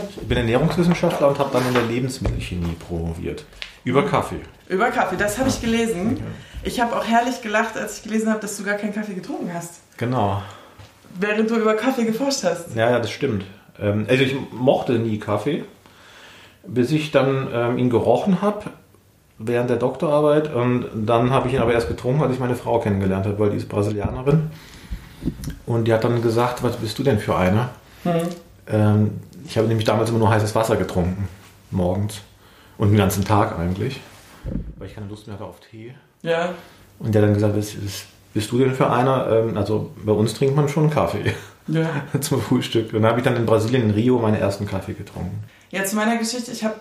Ich 0.08 0.26
bin 0.26 0.38
Ernährungswissenschaftler 0.38 1.28
und 1.28 1.38
habe 1.38 1.50
dann 1.52 1.68
in 1.68 1.74
der 1.74 1.82
Lebensmittelchemie 1.82 2.74
promoviert. 2.88 3.44
Über 3.84 4.06
Kaffee. 4.06 4.40
Über 4.70 4.90
Kaffee, 4.90 5.18
das 5.18 5.38
habe 5.38 5.50
ich 5.50 5.60
gelesen. 5.60 6.22
Ich 6.62 6.80
habe 6.80 6.96
auch 6.96 7.04
herrlich 7.04 7.42
gelacht, 7.42 7.76
als 7.76 7.98
ich 7.98 8.04
gelesen 8.04 8.30
habe, 8.30 8.40
dass 8.40 8.56
du 8.56 8.64
gar 8.64 8.76
keinen 8.76 8.94
Kaffee 8.94 9.12
getrunken 9.12 9.52
hast. 9.52 9.80
Genau. 9.98 10.42
Während 11.20 11.50
du 11.50 11.56
über 11.56 11.74
Kaffee 11.74 12.04
geforscht 12.04 12.42
hast. 12.42 12.74
Ja, 12.74 12.88
ja, 12.88 12.98
das 13.00 13.10
stimmt. 13.10 13.44
Ähm, 13.78 14.06
also 14.08 14.24
ich 14.24 14.34
mochte 14.50 14.94
nie 14.94 15.18
Kaffee, 15.18 15.62
bis 16.66 16.90
ich 16.90 17.10
dann 17.10 17.50
ähm, 17.52 17.76
ihn 17.76 17.90
gerochen 17.90 18.40
habe 18.40 18.70
während 19.38 19.70
der 19.70 19.76
Doktorarbeit. 19.76 20.52
Und 20.54 20.86
dann 20.94 21.30
habe 21.30 21.48
ich 21.48 21.54
ihn 21.54 21.60
aber 21.60 21.72
erst 21.72 21.88
getrunken, 21.88 22.22
als 22.22 22.32
ich 22.32 22.40
meine 22.40 22.56
Frau 22.56 22.78
kennengelernt 22.80 23.26
habe, 23.26 23.38
weil 23.38 23.50
die 23.50 23.56
ist 23.56 23.68
Brasilianerin. 23.68 24.50
Und 25.66 25.86
die 25.86 25.92
hat 25.92 26.04
dann 26.04 26.22
gesagt, 26.22 26.62
was 26.62 26.76
bist 26.76 26.98
du 26.98 27.02
denn 27.02 27.18
für 27.18 27.36
eine? 27.36 27.68
Mhm. 28.04 28.10
Ähm, 28.68 29.10
ich 29.46 29.56
habe 29.56 29.68
nämlich 29.68 29.86
damals 29.86 30.10
immer 30.10 30.18
nur 30.18 30.30
heißes 30.30 30.54
Wasser 30.54 30.76
getrunken, 30.76 31.28
morgens. 31.70 32.20
Und 32.78 32.90
den 32.90 32.98
ganzen 32.98 33.24
Tag 33.24 33.58
eigentlich, 33.58 34.00
weil 34.76 34.88
ich 34.88 34.94
keine 34.94 35.08
Lust 35.08 35.26
mehr 35.26 35.34
hatte 35.34 35.46
auf 35.46 35.60
Tee. 35.60 35.94
Ja. 36.22 36.52
Und 36.98 37.14
der 37.14 37.22
hat 37.22 37.28
dann 37.28 37.34
gesagt, 37.34 37.56
was, 37.56 37.76
was 37.82 38.06
bist 38.34 38.52
du 38.52 38.58
denn 38.58 38.74
für 38.74 38.90
einer? 38.90 39.28
Ähm, 39.30 39.56
also 39.56 39.92
bei 40.04 40.12
uns 40.12 40.34
trinkt 40.34 40.56
man 40.56 40.68
schon 40.68 40.90
Kaffee. 40.90 41.34
Ja. 41.68 41.88
Zum 42.20 42.40
Frühstück. 42.40 42.92
Und 42.92 43.02
dann 43.02 43.10
habe 43.10 43.20
ich 43.20 43.24
dann 43.24 43.36
in 43.36 43.46
Brasilien, 43.46 43.84
in 43.84 43.90
Rio, 43.90 44.18
meinen 44.18 44.36
ersten 44.36 44.66
Kaffee 44.66 44.92
getrunken. 44.92 45.44
Ja, 45.70 45.84
zu 45.84 45.96
meiner 45.96 46.16
Geschichte, 46.16 46.52
ich 46.52 46.64
habe 46.64 46.74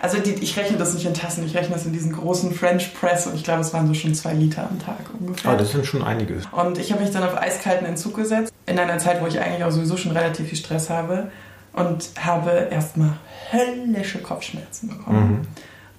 also 0.00 0.18
die, 0.18 0.32
ich 0.34 0.56
rechne 0.56 0.76
das 0.76 0.94
nicht 0.94 1.06
in 1.06 1.14
Tassen, 1.14 1.44
ich 1.46 1.54
rechne 1.54 1.74
das 1.74 1.86
in 1.86 1.92
diesen 1.92 2.12
großen 2.12 2.52
French 2.54 2.94
Press 2.94 3.26
und 3.26 3.34
ich 3.34 3.44
glaube, 3.44 3.60
es 3.60 3.72
waren 3.72 3.86
so 3.86 3.94
schon 3.94 4.14
zwei 4.14 4.34
Liter 4.34 4.68
am 4.68 4.78
Tag 4.78 4.98
ungefähr. 5.18 5.52
Ah, 5.52 5.56
das 5.56 5.72
sind 5.72 5.86
schon 5.86 6.02
einige. 6.02 6.40
Und 6.52 6.78
ich 6.78 6.92
habe 6.92 7.02
mich 7.02 7.12
dann 7.12 7.22
auf 7.22 7.36
eiskalten 7.36 7.86
Entzug 7.86 8.14
gesetzt, 8.16 8.52
in 8.66 8.78
einer 8.78 8.98
Zeit, 8.98 9.22
wo 9.22 9.26
ich 9.26 9.40
eigentlich 9.40 9.64
auch 9.64 9.70
sowieso 9.70 9.96
schon 9.96 10.12
relativ 10.12 10.48
viel 10.48 10.58
Stress 10.58 10.90
habe 10.90 11.30
und 11.72 12.10
habe 12.20 12.68
erstmal 12.70 13.14
höllische 13.50 14.18
Kopfschmerzen 14.18 14.88
bekommen. 14.88 15.30
Mhm. 15.30 15.46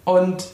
Und 0.06 0.46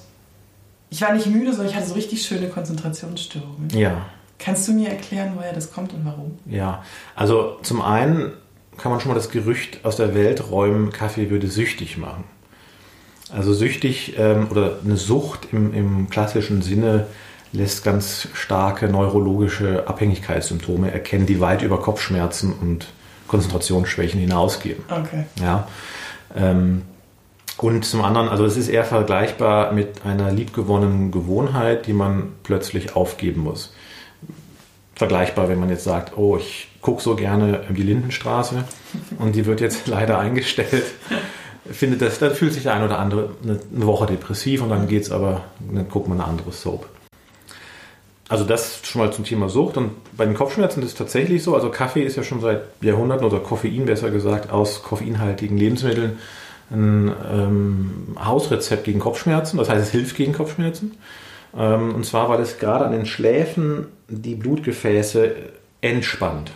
ich 0.90 1.02
war 1.02 1.14
nicht 1.14 1.28
müde, 1.28 1.52
sondern 1.52 1.68
ich 1.70 1.76
hatte 1.76 1.88
so 1.88 1.94
richtig 1.94 2.26
schöne 2.26 2.50
Konzentrationsstörungen. 2.50 3.70
Ja. 3.70 4.06
Kannst 4.40 4.68
du 4.68 4.74
mir 4.74 4.90
erklären, 4.90 5.34
woher 5.36 5.54
das 5.54 5.72
kommt 5.72 5.94
und 5.94 6.04
warum? 6.04 6.40
Ja, 6.46 6.84
also 7.16 7.60
zum 7.62 7.82
einen 7.82 8.34
kann 8.78 8.92
man 8.92 9.00
schon 9.00 9.10
mal 9.10 9.16
das 9.16 9.30
Gerücht 9.30 9.86
aus 9.86 9.98
der 9.98 10.16
Welt 10.16 10.50
räumen, 10.50 10.92
Kaffee 10.92 11.30
würde 11.30 11.48
süchtig 11.48 11.98
machen. 11.98 12.24
Also 13.34 13.54
süchtig 13.54 14.16
ähm, 14.18 14.48
oder 14.50 14.80
eine 14.84 14.98
Sucht 14.98 15.48
im, 15.52 15.74
im 15.74 16.10
klassischen 16.10 16.62
Sinne 16.62 17.08
lässt 17.54 17.84
ganz 17.84 18.28
starke 18.34 18.88
neurologische 18.88 19.88
Abhängigkeitssymptome 19.88 20.92
erkennen, 20.92 21.26
die 21.26 21.40
weit 21.40 21.62
über 21.62 21.82
Kopfschmerzen 21.82 22.54
und 22.54 22.88
Konzentrationsschwächen 23.28 24.20
hinausgehen. 24.20 24.84
Okay. 24.90 25.26
Ja. 25.42 25.68
Ähm, 26.36 26.84
und 27.58 27.86
zum 27.86 28.04
anderen, 28.04 28.28
also 28.30 28.46
es 28.46 28.58
ist 28.58 28.70
eher 28.70 28.84
vergleichbar 28.84 29.72
mit 29.74 30.06
einer 30.06 30.32
liebgewonnenen 30.32 31.12
Gewohnheit, 31.12 31.88
die 31.88 31.94
man 31.94 32.32
plötzlich 32.44 32.96
aufgeben 32.96 33.42
muss. 33.42 33.74
Vergleichbar, 34.96 35.48
wenn 35.50 35.60
man 35.60 35.70
jetzt 35.70 35.84
sagt, 35.84 36.18
oh, 36.18 36.38
ich 36.38 36.70
gucke 36.82 37.02
so 37.02 37.16
gerne 37.16 37.62
die 37.70 37.84
Lindenstraße 37.84 38.64
und 39.20 39.36
die 39.36 39.46
wird 39.46 39.62
jetzt 39.62 39.88
leider 39.88 40.20
eingestellt 40.20 40.86
findet 41.70 42.02
das, 42.02 42.20
da 42.20 42.30
fühlt 42.32 42.54
sich 42.54 42.64
der 42.64 42.74
ein 42.74 42.84
oder 42.84 43.00
andere 43.00 43.32
eine, 43.44 43.60
eine 43.76 43.86
Woche 43.86 44.06
depressiv 44.08 44.62
und 44.64 44.70
dann 44.70 44.88
geht's 44.88 45.12
aber, 45.12 45.44
dann 45.60 45.88
guckt 45.90 46.08
man 46.08 46.20
eine 46.20 46.30
andere 46.30 46.52
Soap. 46.52 46.88
Also 48.32 48.46
das 48.46 48.80
schon 48.84 49.02
mal 49.02 49.12
zum 49.12 49.26
Thema 49.26 49.50
Sucht. 49.50 49.76
Und 49.76 49.92
bei 50.16 50.24
den 50.24 50.36
Kopfschmerzen 50.36 50.82
ist 50.82 50.90
es 50.90 50.96
tatsächlich 50.96 51.44
so, 51.44 51.54
also 51.54 51.70
Kaffee 51.70 52.04
ist 52.04 52.16
ja 52.16 52.24
schon 52.24 52.40
seit 52.40 52.62
Jahrhunderten 52.80 53.26
oder 53.26 53.40
Koffein 53.40 53.86
besser 53.86 54.10
gesagt 54.10 54.52
aus 54.52 54.84
koffeinhaltigen 54.84 55.58
Lebensmitteln 55.58 56.18
ein 56.72 57.12
ähm, 57.30 58.16
Hausrezept 58.24 58.86
gegen 58.86 59.00
Kopfschmerzen. 59.00 59.58
Das 59.58 59.70
heißt, 59.70 59.84
es 59.84 59.92
hilft 59.92 60.16
gegen 60.16 60.32
Kopfschmerzen. 60.32 60.98
Ähm, 61.58 61.94
und 61.94 62.06
zwar, 62.06 62.30
weil 62.30 62.40
es 62.40 62.58
gerade 62.58 62.86
an 62.86 62.94
den 62.94 63.06
Schläfen 63.06 63.88
die 64.08 64.36
Blutgefäße 64.36 65.36
entspannt. 65.82 66.52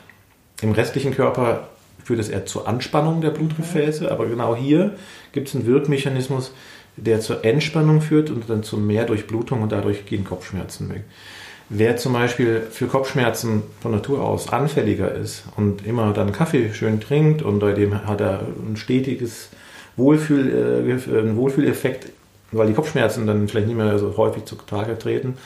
Im 0.62 0.72
restlichen 0.72 1.14
Körper 1.14 1.68
führt 2.06 2.20
es 2.20 2.30
eher 2.30 2.46
zur 2.46 2.68
Anspannung 2.68 3.20
der 3.20 3.32
Blutgefäße, 3.32 4.12
aber 4.12 4.28
genau 4.28 4.56
hier 4.56 4.96
gibt 5.32 5.50
es 5.50 5.56
einen 5.56 5.66
Wirkmechanismus, 5.66 6.54
der 6.98 7.20
zur 7.20 7.44
Entspannung 7.44 8.00
führt 8.00 8.30
und 8.30 8.50
dann 8.50 8.64
zu 8.64 8.78
mehr 8.78 9.06
Durchblutung 9.06 9.64
und 9.64 9.72
dadurch 9.72 10.06
gehen 10.06 10.24
Kopfschmerzen 10.24 10.90
weg. 10.90 11.04
Wer 11.68 11.98
zum 11.98 12.14
Beispiel 12.14 12.62
für 12.70 12.86
Kopfschmerzen 12.86 13.64
von 13.82 13.92
Natur 13.92 14.24
aus 14.24 14.54
anfälliger 14.54 15.14
ist 15.14 15.46
und 15.58 15.86
immer 15.86 16.14
dann 16.14 16.32
Kaffee 16.32 16.72
schön 16.74 17.02
trinkt 17.02 17.42
und 17.42 17.58
bei 17.58 17.74
dem 17.74 18.06
hat 18.06 18.22
er 18.22 18.42
ein 18.42 18.78
stetiges 18.78 19.50
Wohlfühl, 19.98 20.88
äh, 20.88 21.36
Wohlfühleffekt, 21.36 22.12
weil 22.52 22.68
die 22.68 22.74
Kopfschmerzen 22.74 23.26
dann 23.26 23.48
vielleicht 23.48 23.68
nicht 23.68 23.78
mehr 23.78 23.98
so 23.98 24.16
häufig 24.16 24.46
zutage 24.46 24.98
treten, 25.00 25.40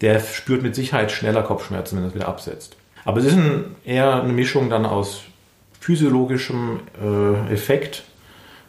der 0.00 0.18
spürt 0.18 0.62
mit 0.62 0.74
Sicherheit 0.74 1.12
schneller 1.12 1.42
Kopfschmerzen, 1.42 1.96
wenn 1.96 2.04
er 2.04 2.08
es 2.08 2.14
wieder 2.16 2.28
absetzt. 2.28 2.76
Aber 3.04 3.20
es 3.20 3.26
ist 3.26 3.34
ein, 3.34 3.76
eher 3.84 4.22
eine 4.22 4.32
Mischung 4.32 4.70
dann 4.70 4.84
aus 4.84 5.22
physiologischem 5.80 6.80
äh, 7.02 7.52
Effekt 7.52 8.04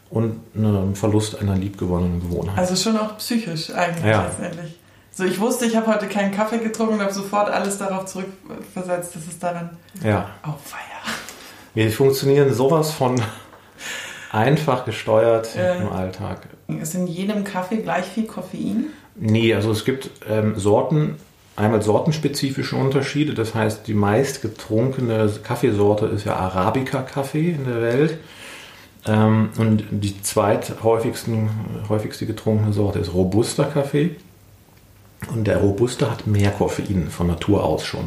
und 0.09 0.39
einem 0.55 0.95
Verlust 0.95 1.39
einer 1.39 1.55
liebgewonnenen 1.55 2.21
Gewohnheit. 2.21 2.57
Also 2.57 2.75
schon 2.75 2.97
auch 2.97 3.17
psychisch 3.17 3.71
eigentlich 3.71 4.05
ja. 4.05 4.23
letztendlich. 4.23 4.77
So, 5.13 5.25
ich 5.25 5.39
wusste, 5.39 5.65
ich 5.65 5.75
habe 5.75 5.87
heute 5.87 6.07
keinen 6.07 6.31
Kaffee 6.31 6.59
getrunken 6.59 6.95
und 6.95 7.01
habe 7.01 7.13
sofort 7.13 7.49
alles 7.49 7.77
darauf 7.77 8.05
zurückversetzt, 8.05 9.15
dass 9.15 9.27
es 9.27 9.39
daran. 9.39 9.77
Ja. 10.03 10.29
Oh, 10.45 10.53
feier. 10.63 11.15
Wir 11.73 11.91
funktionieren 11.91 12.53
sowas 12.53 12.91
von 12.91 13.21
einfach 14.31 14.85
gesteuert 14.85 15.55
äh, 15.55 15.81
im 15.81 15.89
Alltag. 15.89 16.47
Ist 16.67 16.95
in 16.95 17.07
jedem 17.07 17.43
Kaffee 17.43 17.77
gleich 17.77 18.05
viel 18.05 18.25
Koffein? 18.25 18.87
Nee, 19.15 19.53
also 19.53 19.71
es 19.71 19.83
gibt 19.83 20.09
ähm, 20.29 20.57
Sorten, 20.57 21.17
einmal 21.55 21.81
sortenspezifische 21.81 22.75
Unterschiede. 22.75 23.33
Das 23.33 23.55
heißt, 23.55 23.87
die 23.87 23.93
meist 23.93 24.41
getrunkene 24.41 25.31
Kaffeesorte 25.43 26.07
ist 26.07 26.25
ja 26.25 26.35
Arabica-Kaffee 26.35 27.51
in 27.51 27.65
der 27.65 27.81
Welt. 27.81 28.17
Ähm, 29.05 29.49
und 29.57 29.83
die 29.91 30.21
zweithäufigsten, 30.21 31.49
häufigste 31.89 32.25
getrunkene 32.25 32.73
Sorte 32.73 32.99
ist 32.99 33.13
Robusta-Kaffee. 33.13 34.15
Und 35.33 35.45
der 35.45 35.57
Robusta 35.57 36.09
hat 36.09 36.27
mehr 36.27 36.51
Koffein 36.51 37.09
von 37.09 37.27
Natur 37.27 37.63
aus 37.63 37.85
schon. 37.85 38.05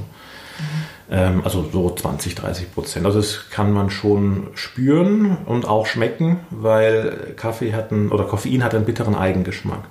Mhm. 1.08 1.42
also 1.44 1.68
so 1.72 1.90
20, 1.90 2.34
30 2.34 2.72
Prozent. 2.72 3.06
Also 3.06 3.18
das 3.18 3.50
kann 3.50 3.72
man 3.72 3.90
schon 3.90 4.48
spüren 4.54 5.36
und 5.46 5.66
auch 5.66 5.86
schmecken, 5.86 6.40
weil 6.50 7.34
Kaffee 7.36 7.72
hat 7.72 7.92
einen, 7.92 8.10
oder 8.10 8.24
Koffein 8.24 8.64
hat 8.64 8.74
einen 8.74 8.84
bitteren 8.84 9.14
Eigengeschmack. 9.14 9.84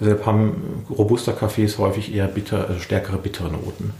Deshalb 0.00 0.24
haben 0.24 0.84
robuster 0.88 1.32
Kaffees 1.32 1.78
häufig 1.78 2.14
eher 2.14 2.26
bitter, 2.26 2.68
also 2.68 2.80
stärkere 2.80 3.18
bittere 3.18 3.50
Noten. 3.50 3.92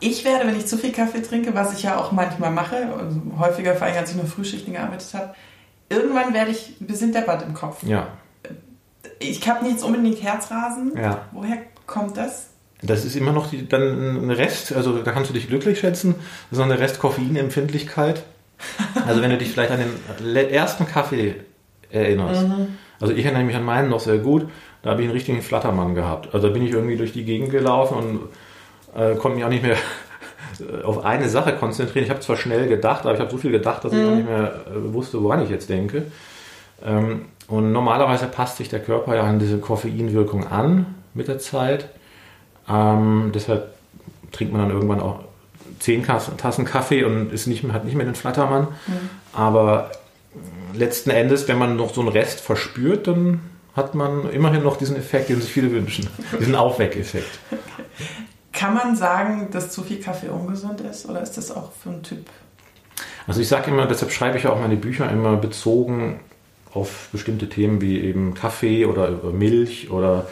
Ich 0.00 0.24
werde, 0.24 0.46
wenn 0.46 0.56
ich 0.56 0.66
zu 0.66 0.76
viel 0.76 0.92
Kaffee 0.92 1.22
trinke, 1.22 1.54
was 1.54 1.72
ich 1.72 1.84
ja 1.84 1.96
auch 1.96 2.12
manchmal 2.12 2.50
mache, 2.50 2.88
also 2.98 3.20
häufiger 3.38 3.74
vor 3.74 3.86
allem 3.86 3.96
als 3.96 4.10
ich 4.10 4.16
nur 4.16 4.26
Frühschichten 4.26 4.74
gearbeitet 4.74 5.14
habe, 5.14 5.34
irgendwann 5.88 6.34
werde 6.34 6.50
ich 6.50 6.80
ein 6.80 6.86
bisschen 6.86 7.12
deppert 7.12 7.42
im 7.42 7.54
Kopf. 7.54 7.82
Ja. 7.84 8.08
Ich 9.20 9.48
habe 9.48 9.64
nicht 9.64 9.82
unbedingt 9.82 10.22
Herzrasen. 10.22 10.92
Ja. 10.96 11.26
Woher 11.30 11.58
kommt 11.86 12.16
das? 12.16 12.48
Das 12.82 13.04
ist 13.04 13.14
immer 13.14 13.32
noch 13.32 13.48
die, 13.48 13.68
dann 13.68 14.26
ein 14.26 14.30
Rest, 14.30 14.72
also 14.72 14.98
da 14.98 15.12
kannst 15.12 15.30
du 15.30 15.34
dich 15.34 15.46
glücklich 15.46 15.78
schätzen, 15.78 16.16
das 16.50 16.52
ist 16.52 16.58
noch 16.58 16.64
eine 16.64 16.78
Rest 16.78 16.98
Koffeinempfindlichkeit. 16.98 18.22
Also 19.06 19.22
wenn 19.22 19.30
du 19.30 19.38
dich 19.38 19.50
vielleicht 19.50 19.72
an 19.72 19.80
den 19.80 20.36
ersten 20.50 20.86
Kaffee 20.86 21.34
erinnerst. 21.90 22.46
Mhm. 22.46 22.78
Also 23.00 23.12
ich 23.12 23.24
erinnere 23.24 23.42
mich 23.42 23.56
an 23.56 23.64
meinen 23.64 23.88
noch 23.88 23.98
sehr 23.98 24.18
gut. 24.18 24.48
Da 24.82 24.90
habe 24.90 25.00
ich 25.00 25.06
einen 25.06 25.14
richtigen 25.14 25.42
Flattermann 25.42 25.94
gehabt. 25.94 26.34
Also 26.34 26.48
da 26.48 26.52
bin 26.52 26.64
ich 26.64 26.72
irgendwie 26.72 26.96
durch 26.96 27.12
die 27.12 27.24
Gegend 27.24 27.50
gelaufen 27.50 27.96
und 27.96 29.00
äh, 29.00 29.14
konnte 29.16 29.36
mich 29.36 29.44
auch 29.44 29.50
nicht 29.50 29.62
mehr 29.62 29.76
auf 30.84 31.04
eine 31.04 31.28
Sache 31.28 31.52
konzentrieren. 31.54 32.04
Ich 32.04 32.10
habe 32.10 32.20
zwar 32.20 32.36
schnell 32.36 32.68
gedacht, 32.68 33.02
aber 33.02 33.14
ich 33.14 33.20
habe 33.20 33.30
so 33.30 33.38
viel 33.38 33.52
gedacht, 33.52 33.84
dass 33.84 33.92
mhm. 33.92 33.98
ich 33.98 34.06
auch 34.06 34.14
nicht 34.16 34.28
mehr 34.28 34.54
äh, 34.66 34.92
wusste, 34.92 35.22
woran 35.22 35.42
ich 35.42 35.50
jetzt 35.50 35.68
denke. 35.68 36.06
Ähm, 36.84 37.26
und 37.48 37.72
normalerweise 37.72 38.26
passt 38.26 38.56
sich 38.56 38.68
der 38.68 38.80
Körper 38.80 39.14
ja 39.14 39.22
an 39.22 39.38
diese 39.38 39.58
Koffeinwirkung 39.58 40.46
an 40.46 40.86
mit 41.14 41.28
der 41.28 41.38
Zeit. 41.38 41.88
Ähm, 42.68 43.30
deshalb 43.34 43.74
trinkt 44.32 44.52
man 44.52 44.62
dann 44.62 44.70
irgendwann 44.70 45.00
auch 45.00 45.20
zehn 45.78 46.04
Tassen 46.04 46.64
Kaffee 46.64 47.04
und 47.04 47.32
ist 47.32 47.46
nicht, 47.46 47.64
hat 47.72 47.84
nicht 47.84 47.96
mehr 47.96 48.06
den 48.06 48.14
Flattermann. 48.14 48.68
Mhm. 48.86 49.10
Aber 49.32 49.90
letzten 50.72 51.10
Endes, 51.10 51.48
wenn 51.48 51.58
man 51.58 51.76
noch 51.76 51.92
so 51.92 52.00
einen 52.00 52.10
Rest 52.10 52.40
verspürt, 52.40 53.06
dann 53.06 53.40
hat 53.74 53.94
man 53.94 54.30
immerhin 54.30 54.62
noch 54.62 54.76
diesen 54.76 54.96
Effekt, 54.96 55.28
den 55.28 55.40
sich 55.40 55.52
viele 55.52 55.70
wünschen. 55.72 56.08
Diesen 56.38 56.54
Aufweckeffekt. 56.54 57.38
Kann 58.52 58.74
man 58.74 58.96
sagen, 58.96 59.48
dass 59.50 59.70
zu 59.70 59.82
viel 59.82 60.00
Kaffee 60.00 60.28
ungesund 60.28 60.80
ist 60.82 61.08
oder 61.08 61.22
ist 61.22 61.36
das 61.36 61.50
auch 61.50 61.72
für 61.72 61.90
einen 61.90 62.02
Typ? 62.02 62.26
Also 63.26 63.40
ich 63.40 63.48
sage 63.48 63.70
immer, 63.70 63.86
deshalb 63.86 64.12
schreibe 64.12 64.38
ich 64.38 64.46
auch 64.46 64.60
meine 64.60 64.76
Bücher 64.76 65.10
immer 65.10 65.36
bezogen 65.36 66.20
auf 66.74 67.08
bestimmte 67.12 67.48
Themen 67.48 67.80
wie 67.80 68.00
eben 68.00 68.34
Kaffee 68.34 68.86
oder 68.86 69.08
über 69.08 69.32
Milch 69.32 69.90
oder 69.90 70.26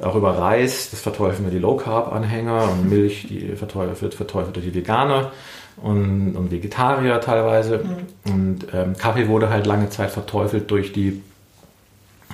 auch 0.00 0.14
über 0.14 0.38
Reis. 0.38 0.90
Das 0.90 1.00
verteufeln 1.00 1.44
wir 1.44 1.52
die 1.52 1.58
Low 1.58 1.76
Carb 1.76 2.12
Anhänger 2.12 2.70
und 2.70 2.88
Milch 2.88 3.26
die 3.28 3.56
verteufelt, 3.56 4.02
wird 4.02 4.14
verteufelt 4.14 4.56
durch 4.56 4.66
die 4.66 4.74
Veganer 4.74 5.32
und, 5.76 6.36
und 6.36 6.50
Vegetarier 6.50 7.20
teilweise. 7.20 7.78
Mhm. 7.78 8.32
Und 8.32 8.66
ähm, 8.72 8.96
Kaffee 8.96 9.28
wurde 9.28 9.48
halt 9.50 9.66
lange 9.66 9.88
Zeit 9.90 10.10
verteufelt 10.10 10.70
durch 10.70 10.92
die 10.92 11.22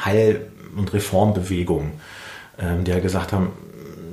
Heil- 0.04 0.50
und 0.76 0.92
Reformbewegung, 0.92 1.92
ähm, 2.58 2.84
die 2.84 2.90
ja 2.90 3.00
gesagt 3.00 3.32
haben, 3.32 3.50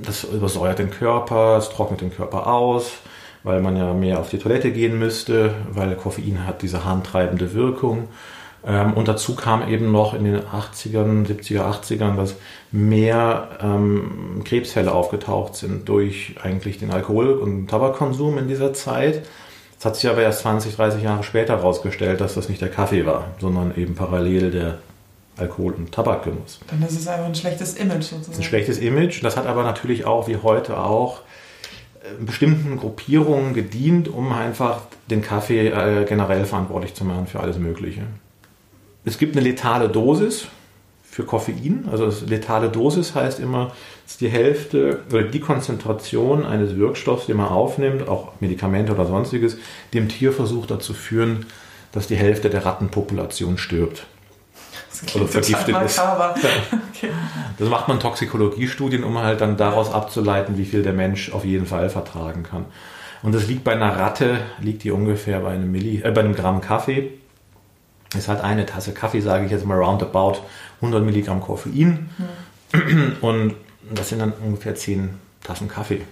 das 0.02 0.24
übersäuert 0.24 0.78
den 0.78 0.90
Körper, 0.90 1.56
es 1.58 1.70
trocknet 1.70 2.00
den 2.00 2.14
Körper 2.14 2.46
aus, 2.46 2.92
weil 3.42 3.60
man 3.60 3.76
ja 3.76 3.92
mehr 3.94 4.20
auf 4.20 4.30
die 4.30 4.38
Toilette 4.38 4.70
gehen 4.70 4.98
müsste, 4.98 5.54
weil 5.72 5.94
Koffein 5.96 6.46
hat 6.46 6.62
diese 6.62 6.84
harntreibende 6.84 7.54
Wirkung. 7.54 8.08
Ähm, 8.66 8.92
und 8.94 9.08
dazu 9.08 9.34
kam 9.34 9.66
eben 9.68 9.90
noch 9.90 10.14
in 10.14 10.24
den 10.24 10.40
80ern, 10.40 11.26
70er, 11.26 11.62
80ern, 11.62 12.16
dass 12.16 12.36
mehr 12.72 13.48
ähm, 13.62 14.42
Krebsfälle 14.44 14.92
aufgetaucht 14.92 15.56
sind 15.56 15.88
durch 15.88 16.34
eigentlich 16.42 16.78
den 16.78 16.90
Alkohol- 16.90 17.32
und 17.32 17.68
Tabakkonsum 17.68 18.38
in 18.38 18.48
dieser 18.48 18.74
Zeit. 18.74 19.22
Es 19.78 19.84
hat 19.86 19.96
sich 19.96 20.10
aber 20.10 20.20
erst 20.20 20.40
20, 20.40 20.76
30 20.76 21.02
Jahre 21.02 21.22
später 21.22 21.56
herausgestellt, 21.56 22.20
dass 22.20 22.34
das 22.34 22.50
nicht 22.50 22.60
der 22.60 22.68
Kaffee 22.68 23.06
war, 23.06 23.28
sondern 23.40 23.74
eben 23.76 23.94
parallel 23.94 24.50
der 24.50 24.78
Alkohol- 25.40 25.72
und 25.72 25.92
Tabakgenuss. 25.92 26.60
Dann 26.68 26.82
ist 26.82 26.98
es 26.98 27.08
einfach 27.08 27.26
ein 27.26 27.34
schlechtes 27.34 27.74
Image 27.74 28.04
sozusagen. 28.04 28.38
Ein 28.38 28.44
schlechtes 28.44 28.78
Image. 28.78 29.22
Das 29.22 29.36
hat 29.36 29.46
aber 29.46 29.62
natürlich 29.64 30.04
auch, 30.04 30.28
wie 30.28 30.36
heute 30.36 30.78
auch, 30.78 31.20
äh, 32.02 32.22
bestimmten 32.24 32.76
Gruppierungen 32.76 33.54
gedient, 33.54 34.08
um 34.08 34.32
einfach 34.32 34.82
den 35.10 35.22
Kaffee 35.22 35.68
äh, 35.68 36.04
generell 36.04 36.44
verantwortlich 36.44 36.94
zu 36.94 37.04
machen 37.04 37.26
für 37.26 37.40
alles 37.40 37.58
Mögliche. 37.58 38.02
Es 39.04 39.18
gibt 39.18 39.36
eine 39.36 39.44
letale 39.44 39.88
Dosis 39.88 40.46
für 41.02 41.24
Koffein. 41.24 41.88
Also 41.90 42.12
letale 42.26 42.68
Dosis 42.68 43.14
heißt 43.14 43.40
immer, 43.40 43.72
dass 44.06 44.18
die 44.18 44.28
Hälfte 44.28 45.00
oder 45.10 45.22
die 45.22 45.40
Konzentration 45.40 46.44
eines 46.44 46.76
Wirkstoffs, 46.76 47.26
den 47.26 47.38
man 47.38 47.48
aufnimmt, 47.48 48.08
auch 48.08 48.32
Medikamente 48.40 48.92
oder 48.92 49.06
sonstiges, 49.06 49.56
dem 49.94 50.08
Tierversuch 50.08 50.66
dazu 50.66 50.94
führen, 50.94 51.46
dass 51.92 52.06
die 52.06 52.16
Hälfte 52.16 52.50
der 52.50 52.64
Rattenpopulation 52.64 53.58
stirbt 53.58 54.06
oder 55.14 55.26
vergiftet 55.26 55.76
ist. 55.82 55.96
Ja. 55.96 56.34
Okay. 57.00 57.12
Das 57.58 57.68
macht 57.70 57.88
man 57.88 57.98
Toxikologie-Studien, 57.98 59.04
um 59.04 59.16
halt 59.16 59.40
dann 59.40 59.56
daraus 59.56 59.90
abzuleiten, 59.90 60.58
wie 60.58 60.66
viel 60.66 60.82
der 60.82 60.92
Mensch 60.92 61.32
auf 61.32 61.46
jeden 61.46 61.64
Fall 61.64 61.88
vertragen 61.88 62.42
kann. 62.42 62.66
Und 63.22 63.34
das 63.34 63.46
liegt 63.46 63.64
bei 63.64 63.72
einer 63.72 63.96
Ratte, 63.96 64.38
liegt 64.60 64.84
die 64.84 64.90
ungefähr 64.90 65.40
bei 65.40 65.52
einem, 65.52 65.72
Milli, 65.72 66.02
äh, 66.02 66.10
bei 66.10 66.20
einem 66.20 66.34
Gramm 66.34 66.60
Kaffee. 66.60 67.10
Es 68.14 68.28
hat 68.28 68.42
eine 68.42 68.66
Tasse 68.66 68.92
Kaffee, 68.92 69.20
sage 69.20 69.46
ich 69.46 69.50
jetzt 69.50 69.64
mal 69.64 69.78
roundabout 69.78 70.40
100 70.82 71.02
Milligramm 71.02 71.40
Koffein. 71.40 72.10
Mhm. 72.72 73.16
Und 73.20 73.54
das 73.90 74.10
sind 74.10 74.18
dann 74.18 74.32
ungefähr 74.44 74.74
10 74.74 75.10
Tassen 75.42 75.68
Kaffee. 75.68 76.02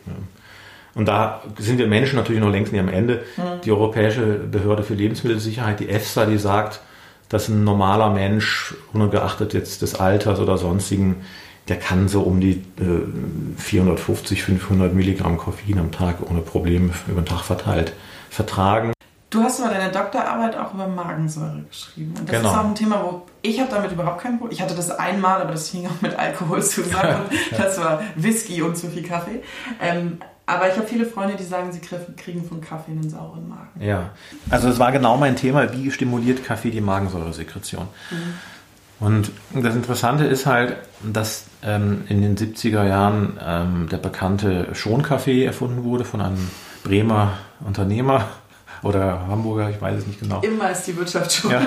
Und 0.94 1.06
da 1.06 1.42
sind 1.58 1.78
wir 1.78 1.86
Menschen 1.86 2.16
natürlich 2.16 2.40
noch 2.40 2.50
längst 2.50 2.72
nicht 2.72 2.80
am 2.80 2.88
Ende. 2.88 3.24
Mhm. 3.36 3.60
Die 3.64 3.72
Europäische 3.72 4.22
Behörde 4.22 4.82
für 4.82 4.94
Lebensmittelsicherheit, 4.94 5.80
die 5.80 5.88
EFSA, 5.88 6.26
die 6.26 6.38
sagt, 6.38 6.80
dass 7.28 7.48
ein 7.48 7.64
normaler 7.64 8.10
Mensch, 8.10 8.74
ungeachtet 8.92 9.54
jetzt 9.54 9.82
des 9.82 9.94
Alters 9.94 10.40
oder 10.40 10.58
sonstigen, 10.58 11.16
der 11.68 11.78
kann 11.78 12.08
so 12.08 12.22
um 12.22 12.40
die 12.40 12.62
äh, 12.80 13.58
450, 13.58 14.42
500 14.42 14.94
Milligramm 14.94 15.36
Koffein 15.36 15.78
am 15.78 15.92
Tag 15.92 16.18
ohne 16.28 16.40
Probleme 16.40 16.92
über 17.06 17.20
den 17.20 17.26
Tag 17.26 17.42
verteilt 17.42 17.92
vertragen. 18.30 18.92
Du 19.30 19.42
hast 19.42 19.60
mal 19.60 19.70
deine 19.70 19.92
Doktorarbeit 19.92 20.56
auch 20.56 20.72
über 20.72 20.86
Magensäure 20.86 21.62
geschrieben. 21.68 22.14
Und 22.18 22.30
das 22.30 22.36
genau. 22.38 22.50
ist 22.50 22.56
auch 22.56 22.64
ein 22.64 22.74
Thema, 22.74 23.02
wo 23.04 23.22
ich 23.42 23.60
habe 23.60 23.70
damit 23.70 23.92
überhaupt 23.92 24.22
kein 24.22 24.38
Problem. 24.38 24.52
Ich 24.52 24.62
hatte 24.62 24.74
das 24.74 24.90
einmal, 24.90 25.42
aber 25.42 25.52
das 25.52 25.68
hing 25.68 25.86
auch 25.86 26.00
mit 26.00 26.18
Alkohol 26.18 26.62
zusammen. 26.62 27.26
das 27.56 27.78
war 27.78 28.00
Whisky 28.16 28.62
und 28.62 28.78
zu 28.78 28.88
viel 28.88 29.02
Kaffee. 29.02 29.42
Ähm, 29.82 30.18
aber 30.48 30.66
ich 30.66 30.76
habe 30.76 30.86
viele 30.86 31.04
Freunde, 31.04 31.36
die 31.36 31.44
sagen, 31.44 31.70
sie 31.72 31.80
kriegen 31.80 32.42
von 32.42 32.62
Kaffee 32.62 32.92
einen 32.92 33.10
sauren 33.10 33.46
Magen. 33.48 33.80
Ja, 33.80 34.10
also 34.48 34.68
das 34.68 34.78
war 34.78 34.92
genau 34.92 35.18
mein 35.18 35.36
Thema, 35.36 35.74
wie 35.74 35.90
stimuliert 35.90 36.42
Kaffee 36.42 36.70
die 36.70 36.80
Magensäuresekretion. 36.80 37.86
Mhm. 38.10 39.04
Und 39.06 39.30
das 39.54 39.76
Interessante 39.76 40.24
ist 40.24 40.46
halt, 40.46 40.76
dass 41.02 41.44
ähm, 41.62 42.04
in 42.08 42.22
den 42.22 42.36
70er 42.36 42.84
Jahren 42.84 43.38
ähm, 43.44 43.88
der 43.90 43.98
bekannte 43.98 44.74
Schonkaffee 44.74 45.44
erfunden 45.44 45.84
wurde 45.84 46.06
von 46.06 46.22
einem 46.22 46.50
Bremer 46.82 47.34
Unternehmer 47.60 48.24
oder 48.82 49.26
Hamburger, 49.28 49.68
ich 49.68 49.82
weiß 49.82 49.98
es 49.98 50.06
nicht 50.06 50.18
genau. 50.18 50.40
Immer 50.40 50.70
ist 50.70 50.84
die 50.84 50.96
Wirtschaft 50.96 51.30
schon. 51.30 51.50
Ja. 51.50 51.60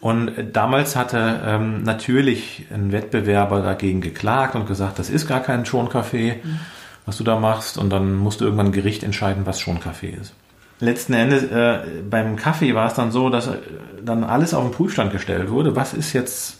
Und 0.00 0.32
damals 0.52 0.94
hatte 0.94 1.40
ähm, 1.44 1.82
natürlich 1.82 2.66
ein 2.72 2.92
Wettbewerber 2.92 3.60
dagegen 3.60 4.00
geklagt 4.00 4.54
und 4.54 4.66
gesagt, 4.66 5.00
das 5.00 5.10
ist 5.10 5.26
gar 5.26 5.40
kein 5.40 5.66
Schonkaffee. 5.66 6.40
Mhm 6.44 6.60
was 7.06 7.16
du 7.16 7.24
da 7.24 7.38
machst 7.38 7.78
und 7.78 7.90
dann 7.90 8.14
musste 8.14 8.44
irgendwann 8.44 8.66
ein 8.66 8.72
Gericht 8.72 9.02
entscheiden, 9.02 9.46
was 9.46 9.60
schon 9.60 9.80
Kaffee 9.80 10.10
ist. 10.10 10.34
Letzten 10.80 11.12
Endes 11.12 11.44
äh, 11.44 11.80
beim 12.08 12.36
Kaffee 12.36 12.74
war 12.74 12.86
es 12.86 12.94
dann 12.94 13.12
so, 13.12 13.28
dass 13.28 13.48
äh, 13.48 13.58
dann 14.02 14.24
alles 14.24 14.54
auf 14.54 14.64
den 14.64 14.72
Prüfstand 14.72 15.12
gestellt 15.12 15.50
wurde. 15.50 15.76
Was 15.76 15.92
ist 15.92 16.12
jetzt 16.12 16.56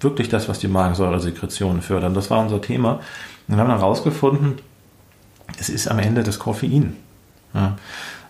wirklich 0.00 0.28
das, 0.28 0.48
was 0.48 0.60
die 0.60 0.68
Magensäuresekretion 0.68 1.82
fördert? 1.82 2.16
Das 2.16 2.30
war 2.30 2.38
unser 2.40 2.60
Thema. 2.60 3.00
Und 3.48 3.56
wir 3.56 3.58
haben 3.58 3.68
dann 3.68 3.78
herausgefunden, 3.78 4.58
es 5.58 5.68
ist 5.68 5.88
am 5.88 5.98
Ende 5.98 6.22
das 6.22 6.38
Koffein. 6.38 6.96
Ja. 7.52 7.76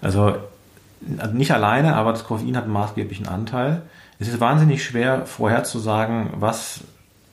Also 0.01 0.35
nicht 1.33 1.53
alleine, 1.53 1.97
aber 1.97 2.13
das 2.13 2.25
Koffein 2.25 2.57
hat 2.57 2.65
einen 2.65 2.73
maßgeblichen 2.73 3.29
Anteil. 3.29 3.83
Es 4.19 4.29
ist 4.29 4.41
wahnsinnig 4.41 4.85
schwer 4.85 5.27
vorherzusagen, 5.27 6.31
was 6.37 6.81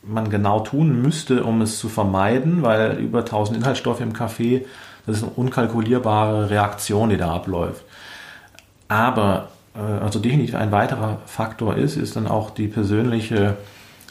man 0.03 0.29
genau 0.29 0.61
tun 0.61 1.01
müsste, 1.01 1.43
um 1.43 1.61
es 1.61 1.79
zu 1.79 1.89
vermeiden, 1.89 2.63
weil 2.63 2.97
über 2.97 3.19
1000 3.19 3.57
Inhaltsstoffe 3.57 4.01
im 4.01 4.13
Kaffee, 4.13 4.65
das 5.05 5.17
ist 5.17 5.23
eine 5.23 5.31
unkalkulierbare 5.33 6.49
Reaktion, 6.49 7.09
die 7.09 7.17
da 7.17 7.33
abläuft. 7.33 7.83
Aber 8.87 9.49
äh, 9.75 9.79
also 9.79 10.19
definitiv 10.19 10.55
ein 10.55 10.71
weiterer 10.71 11.19
Faktor 11.25 11.75
ist, 11.75 11.97
ist 11.97 12.15
dann 12.15 12.27
auch 12.27 12.49
die 12.49 12.67
persönliche 12.67 13.57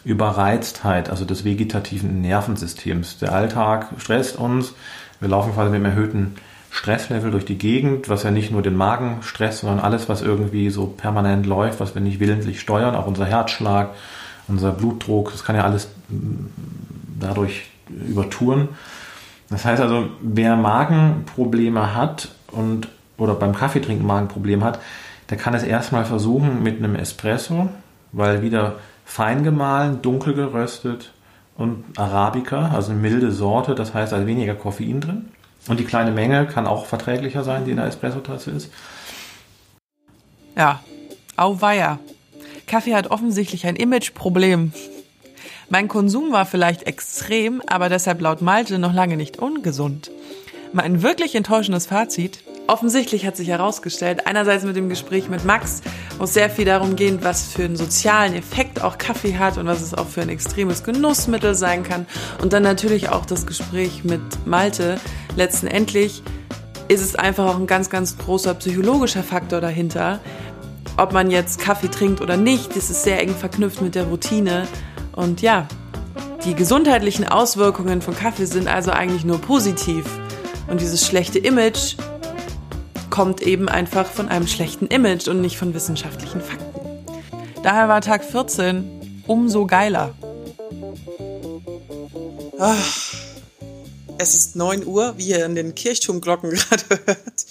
Überreiztheit, 0.05 1.11
also 1.11 1.25
des 1.25 1.45
vegetativen 1.45 2.21
Nervensystems. 2.23 3.19
Der 3.19 3.33
Alltag 3.33 3.89
stresst 3.99 4.37
uns, 4.37 4.75
wir 5.21 5.29
laufen 5.29 5.53
quasi 5.53 5.71
mit 5.71 5.77
einem 5.77 5.97
erhöhten 5.97 6.37
Stresslevel 6.71 7.31
durch 7.31 7.45
die 7.45 7.59
Gegend, 7.59 8.09
was 8.09 8.23
ja 8.23 8.31
nicht 8.31 8.53
nur 8.53 8.63
den 8.63 8.77
Magen 8.77 9.19
stresst, 9.23 9.61
sondern 9.61 9.81
alles, 9.81 10.09
was 10.09 10.23
irgendwie 10.23 10.71
so 10.71 10.87
permanent 10.87 11.45
läuft, 11.45 11.81
was 11.81 11.95
wir 11.95 12.01
nicht 12.01 12.21
willentlich 12.21 12.61
steuern, 12.61 12.95
auch 12.95 13.07
unser 13.07 13.27
Herzschlag, 13.27 13.91
unser 14.49 14.73
Blutdruck, 14.73 15.33
das 15.33 15.45
kann 15.45 15.57
ja 15.57 15.65
alles 15.65 15.89
dadurch 17.19 17.67
übertouren. 17.89 18.69
Das 19.49 19.65
heißt 19.65 19.83
also, 19.83 20.09
wer 20.21 20.57
Magenprobleme 20.57 21.95
hat 21.95 22.29
und 22.53 22.89
oder 23.17 23.35
beim 23.35 23.55
Kaffeetrinken 23.55 24.07
Magenprobleme 24.07 24.65
hat, 24.65 24.81
der 25.29 25.37
kann 25.37 25.55
es 25.55 25.63
erstmal 25.63 26.05
versuchen 26.05 26.63
mit 26.63 26.79
einem 26.79 26.97
Espresso, 26.97 27.69
weil 28.13 28.43
wieder 28.43 28.77
fein 29.05 29.45
gemahlen, 29.45 30.03
dunkel 30.03 30.35
geröstet 30.35 31.13
und 31.57 31.85
Arabica, 31.99 32.71
also 32.71 32.93
eine 32.93 33.01
milde 33.01 33.33
Sorte, 33.33 33.75
das 33.75 33.93
heißt 33.93 34.13
also 34.13 34.27
weniger 34.27 34.55
Koffein 34.55 35.01
drin. 35.01 35.29
Und 35.69 35.79
die 35.79 35.85
kleine 35.85 36.11
Menge 36.11 36.47
kann 36.47 36.67
auch 36.67 36.87
verträglicher 36.87 37.45
sein, 37.45 37.65
die 37.65 37.73
in 37.73 37.77
der 37.77 37.87
Espresso-Tasse 37.87 38.51
ist. 38.51 38.73
Ja, 40.57 40.81
auweia. 41.37 41.99
Kaffee 42.71 42.95
hat 42.95 43.11
offensichtlich 43.11 43.67
ein 43.67 43.75
Imageproblem. 43.75 44.73
Mein 45.71 45.89
Konsum 45.89 46.31
war 46.31 46.47
vielleicht 46.47 46.85
extrem, 46.85 47.61
aber 47.67 47.89
deshalb 47.89 48.21
laut 48.21 48.43
Malte 48.43 48.79
noch 48.79 48.95
lange 48.95 49.17
nicht 49.17 49.41
ungesund. 49.41 50.13
Mein 50.73 51.03
wirklich 51.03 51.35
enttäuschendes 51.35 51.87
Fazit. 51.87 52.45
Offensichtlich 52.69 53.27
hat 53.27 53.37
sich 53.37 53.49
herausgestellt, 53.49 54.29
einerseits 54.29 54.63
mit 54.63 54.77
dem 54.77 54.89
Gespräch 54.89 55.29
mit 55.29 55.45
Max, 55.45 55.83
wo 56.19 56.25
es 56.25 56.35
sehr 56.35 56.49
viel 56.49 56.65
darum 56.65 56.95
geht, 56.95 57.25
was 57.25 57.49
für 57.49 57.65
einen 57.65 57.75
sozialen 57.75 58.35
Effekt 58.35 58.81
auch 58.81 58.99
Kaffee 58.99 59.37
hat 59.37 59.59
und 59.59 59.67
was 59.67 59.83
es 59.83 59.93
auch 59.93 60.07
für 60.07 60.23
ein 60.23 60.29
extremes 60.29 60.85
Genussmittel 60.85 61.57
sein 61.57 61.83
kann. 61.83 62.07
Und 62.41 62.53
dann 62.53 62.63
natürlich 62.63 63.09
auch 63.09 63.27
das 63.27 63.49
Gespräch 63.49 64.05
mit 64.05 64.23
Malte. 64.47 65.01
Letzten 65.35 65.67
Endlich 65.67 66.23
ist 66.87 67.01
es 67.01 67.17
einfach 67.17 67.47
auch 67.47 67.57
ein 67.57 67.67
ganz, 67.67 67.91
ganz 67.91 68.17
großer 68.17 68.55
psychologischer 68.55 69.25
Faktor 69.25 69.61
dahinter, 69.61 70.21
ob 71.01 71.13
man 71.13 71.31
jetzt 71.31 71.59
Kaffee 71.59 71.89
trinkt 71.89 72.21
oder 72.21 72.37
nicht, 72.37 72.77
das 72.77 72.91
ist 72.91 73.05
sehr 73.05 73.21
eng 73.21 73.35
verknüpft 73.35 73.81
mit 73.81 73.95
der 73.95 74.05
Routine. 74.05 74.69
Und 75.13 75.41
ja, 75.41 75.67
die 76.45 76.55
gesundheitlichen 76.55 77.27
Auswirkungen 77.27 78.03
von 78.03 78.15
Kaffee 78.15 78.45
sind 78.45 78.69
also 78.69 78.91
eigentlich 78.91 79.25
nur 79.25 79.41
positiv. 79.41 80.05
Und 80.69 80.81
dieses 80.81 81.07
schlechte 81.07 81.39
Image 81.39 81.97
kommt 83.09 83.41
eben 83.41 83.69
einfach 83.69 84.07
von 84.07 84.29
einem 84.29 84.47
schlechten 84.47 84.87
Image 84.87 85.27
und 85.27 85.41
nicht 85.41 85.57
von 85.57 85.75
wissenschaftlichen 85.75 86.43
Fakten. 86.43 86.81
Daher 87.63 87.89
war 87.89 88.03
Tag 88.03 88.23
14 88.23 89.25
umso 89.27 89.67
geiler. 89.67 90.15
Ach, 92.59 93.15
es 94.19 94.35
ist 94.35 94.55
9 94.55 94.87
Uhr, 94.87 95.15
wie 95.17 95.29
ihr 95.29 95.47
in 95.47 95.55
den 95.55 95.75
Kirchturmglocken 95.75 96.51
gerade 96.55 96.85
hört. 97.07 97.47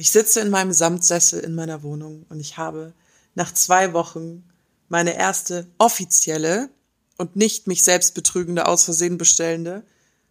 Ich 0.00 0.12
sitze 0.12 0.40
in 0.40 0.48
meinem 0.48 0.72
Samtsessel 0.72 1.40
in 1.40 1.54
meiner 1.54 1.82
Wohnung 1.82 2.24
und 2.30 2.40
ich 2.40 2.56
habe 2.56 2.94
nach 3.34 3.52
zwei 3.52 3.92
Wochen 3.92 4.48
meine 4.88 5.14
erste 5.14 5.66
offizielle 5.76 6.70
und 7.18 7.36
nicht 7.36 7.66
mich 7.66 7.84
selbst 7.84 8.14
betrügende, 8.14 8.66
aus 8.66 8.84
Versehen 8.84 9.18
bestellende 9.18 9.82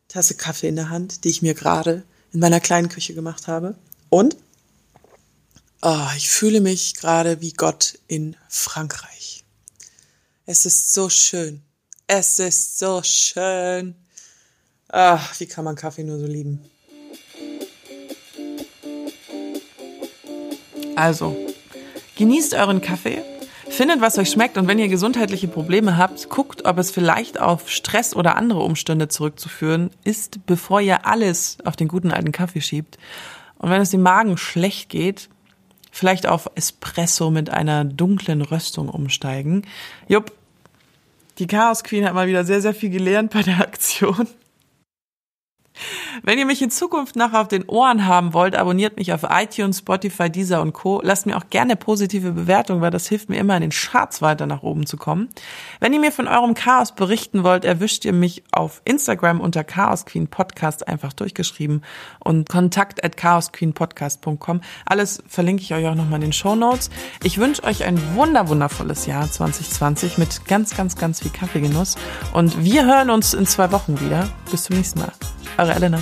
Tasse 0.08 0.34
Kaffee 0.34 0.70
in 0.70 0.76
der 0.76 0.90
Hand, 0.90 1.24
die 1.24 1.30
ich 1.30 1.44
mir 1.44 1.54
gerade 1.54 2.02
in 2.32 2.40
meiner 2.40 2.60
kleinen 2.60 2.90
Küche 2.90 3.14
gemacht 3.14 3.48
habe. 3.48 3.76
Und 4.10 4.38
oh, 5.84 6.08
ich 6.18 6.32
fühle 6.32 6.62
mich 6.62 6.96
gerade 6.96 7.40
wie 7.40 7.54
Gott 7.54 8.00
in 8.08 8.36
Frankreich. 8.48 9.44
Es 10.48 10.66
ist 10.66 10.94
so 10.94 11.10
schön. 11.10 11.62
Es 12.08 12.40
ist 12.40 12.80
so 12.80 13.04
schön. 13.04 13.94
Ach, 14.88 15.40
wie 15.40 15.46
kann 15.46 15.64
man 15.64 15.76
Kaffee 15.76 16.04
nur 16.04 16.18
so 16.18 16.26
lieben? 16.26 16.60
Also, 21.00 21.38
genießt 22.18 22.56
euren 22.56 22.82
Kaffee, 22.82 23.22
findet, 23.70 24.02
was 24.02 24.18
euch 24.18 24.30
schmeckt 24.30 24.58
und 24.58 24.68
wenn 24.68 24.80
ihr 24.80 24.90
gesundheitliche 24.90 25.48
Probleme 25.48 25.96
habt, 25.96 26.28
guckt, 26.30 26.66
ob 26.66 26.78
es 26.78 26.92
vielleicht 26.92 27.40
auf 27.40 27.70
Stress 27.70 28.18
oder 28.18 28.36
andere 28.36 28.60
Umstände 28.60 29.08
zurückzuführen 29.08 29.92
ist, 30.04 30.46
bevor 30.46 30.82
ihr 30.82 31.06
alles 31.06 31.58
auf 31.64 31.78
den 31.78 31.88
guten 31.88 32.12
alten 32.12 32.34
Kaffee 32.34 32.60
schiebt. 32.60 32.98
Und 33.60 33.70
wenn 33.70 33.80
es 33.80 33.92
dem 33.92 34.02
Magen 34.02 34.36
schlecht 34.36 34.90
geht, 34.90 35.30
vielleicht 35.90 36.28
auf 36.28 36.52
Espresso 36.56 37.32
mit 37.32 37.50
einer 37.50 37.86
dunklen 37.86 38.42
Röstung 38.42 38.90
umsteigen. 38.90 39.66
Jupp, 40.10 40.34
die 41.38 41.48
Chaos 41.48 41.86
Queen 41.86 42.04
hat 42.04 42.14
mal 42.14 42.28
wieder 42.28 42.44
sehr, 42.44 42.60
sehr 42.60 42.74
viel 42.74 42.90
gelernt 42.90 43.32
bei 43.32 43.42
der 43.42 43.62
Aktion. 43.62 44.28
Wenn 46.24 46.39
ihr 46.39 46.45
mich 46.45 46.62
in 46.62 46.72
Zukunft 46.72 47.15
noch 47.15 47.34
auf 47.34 47.48
den 47.48 47.67
Ohren 47.67 48.06
haben 48.06 48.34
wollt, 48.34 48.56
abonniert 48.56 48.98
mich 48.98 49.13
auf 49.13 49.26
iTunes, 49.30 49.80
Spotify, 49.80 50.30
Deezer 50.30 50.62
und 50.62 50.74
Co. 50.74 51.02
Lasst 51.04 51.26
mir 51.26 51.38
auch 51.38 51.50
gerne 51.50 51.76
positive 51.76 52.32
Bewertungen, 52.32 52.82
weil 52.82 52.91
das 52.91 53.08
hilft 53.08 53.30
mir 53.30 53.38
immer 53.38 53.56
in 53.56 53.62
den 53.62 53.72
Charts 53.72 54.22
weiter 54.22 54.45
nach 54.45 54.63
oben 54.63 54.86
zu 54.86 54.98
kommen. 54.98 55.30
Wenn 55.80 55.93
ihr 55.93 56.00
mir 56.00 56.12
von 56.12 56.28
eurem 56.28 56.54
Chaos 56.54 56.93
berichten 56.93 57.43
wollt, 57.43 57.65
erwischt 57.65 58.06
ihr 58.06 58.13
mich 58.13 58.43
auf 58.52 58.82
Instagram 58.86 59.39
unter 59.41 59.63
Chaos 59.63 60.06
Queen 60.06 60.28
Podcast 60.28 60.88
einfach 60.88 61.13
durchgeschrieben 61.13 61.84
und 62.19 62.50
kontakt 62.50 63.04
at 63.04 63.17
chaosqueenpodcast.com. 63.17 64.62
Alles 64.86 65.24
verlinke 65.28 65.63
ich 65.63 65.74
euch 65.74 65.86
auch 65.88 65.95
nochmal 65.95 66.15
in 66.15 66.30
den 66.30 66.34
Show 66.34 66.56
Notes. 66.56 66.89
Ich 67.24 67.38
wünsche 67.38 67.63
euch 67.63 67.84
ein 67.84 68.00
wunder 68.15 68.50
wundervolles 68.50 69.06
Jahr 69.06 69.30
2020 69.30 70.17
mit 70.17 70.45
ganz, 70.45 70.76
ganz, 70.76 70.95
ganz 70.95 71.22
viel 71.22 71.32
Kaffeegenuss 71.32 71.95
und 72.34 72.63
wir 72.63 72.86
hören 72.86 73.10
uns 73.10 73.34
in 73.34 73.45
zwei 73.45 73.72
Wochen 73.72 74.00
wieder. 74.00 74.30
Bis 74.52 74.63
zum 74.63 74.78
nächsten 74.78 75.00
Mal. 75.00 75.12
Eure 75.58 75.74
Elena. 75.74 76.00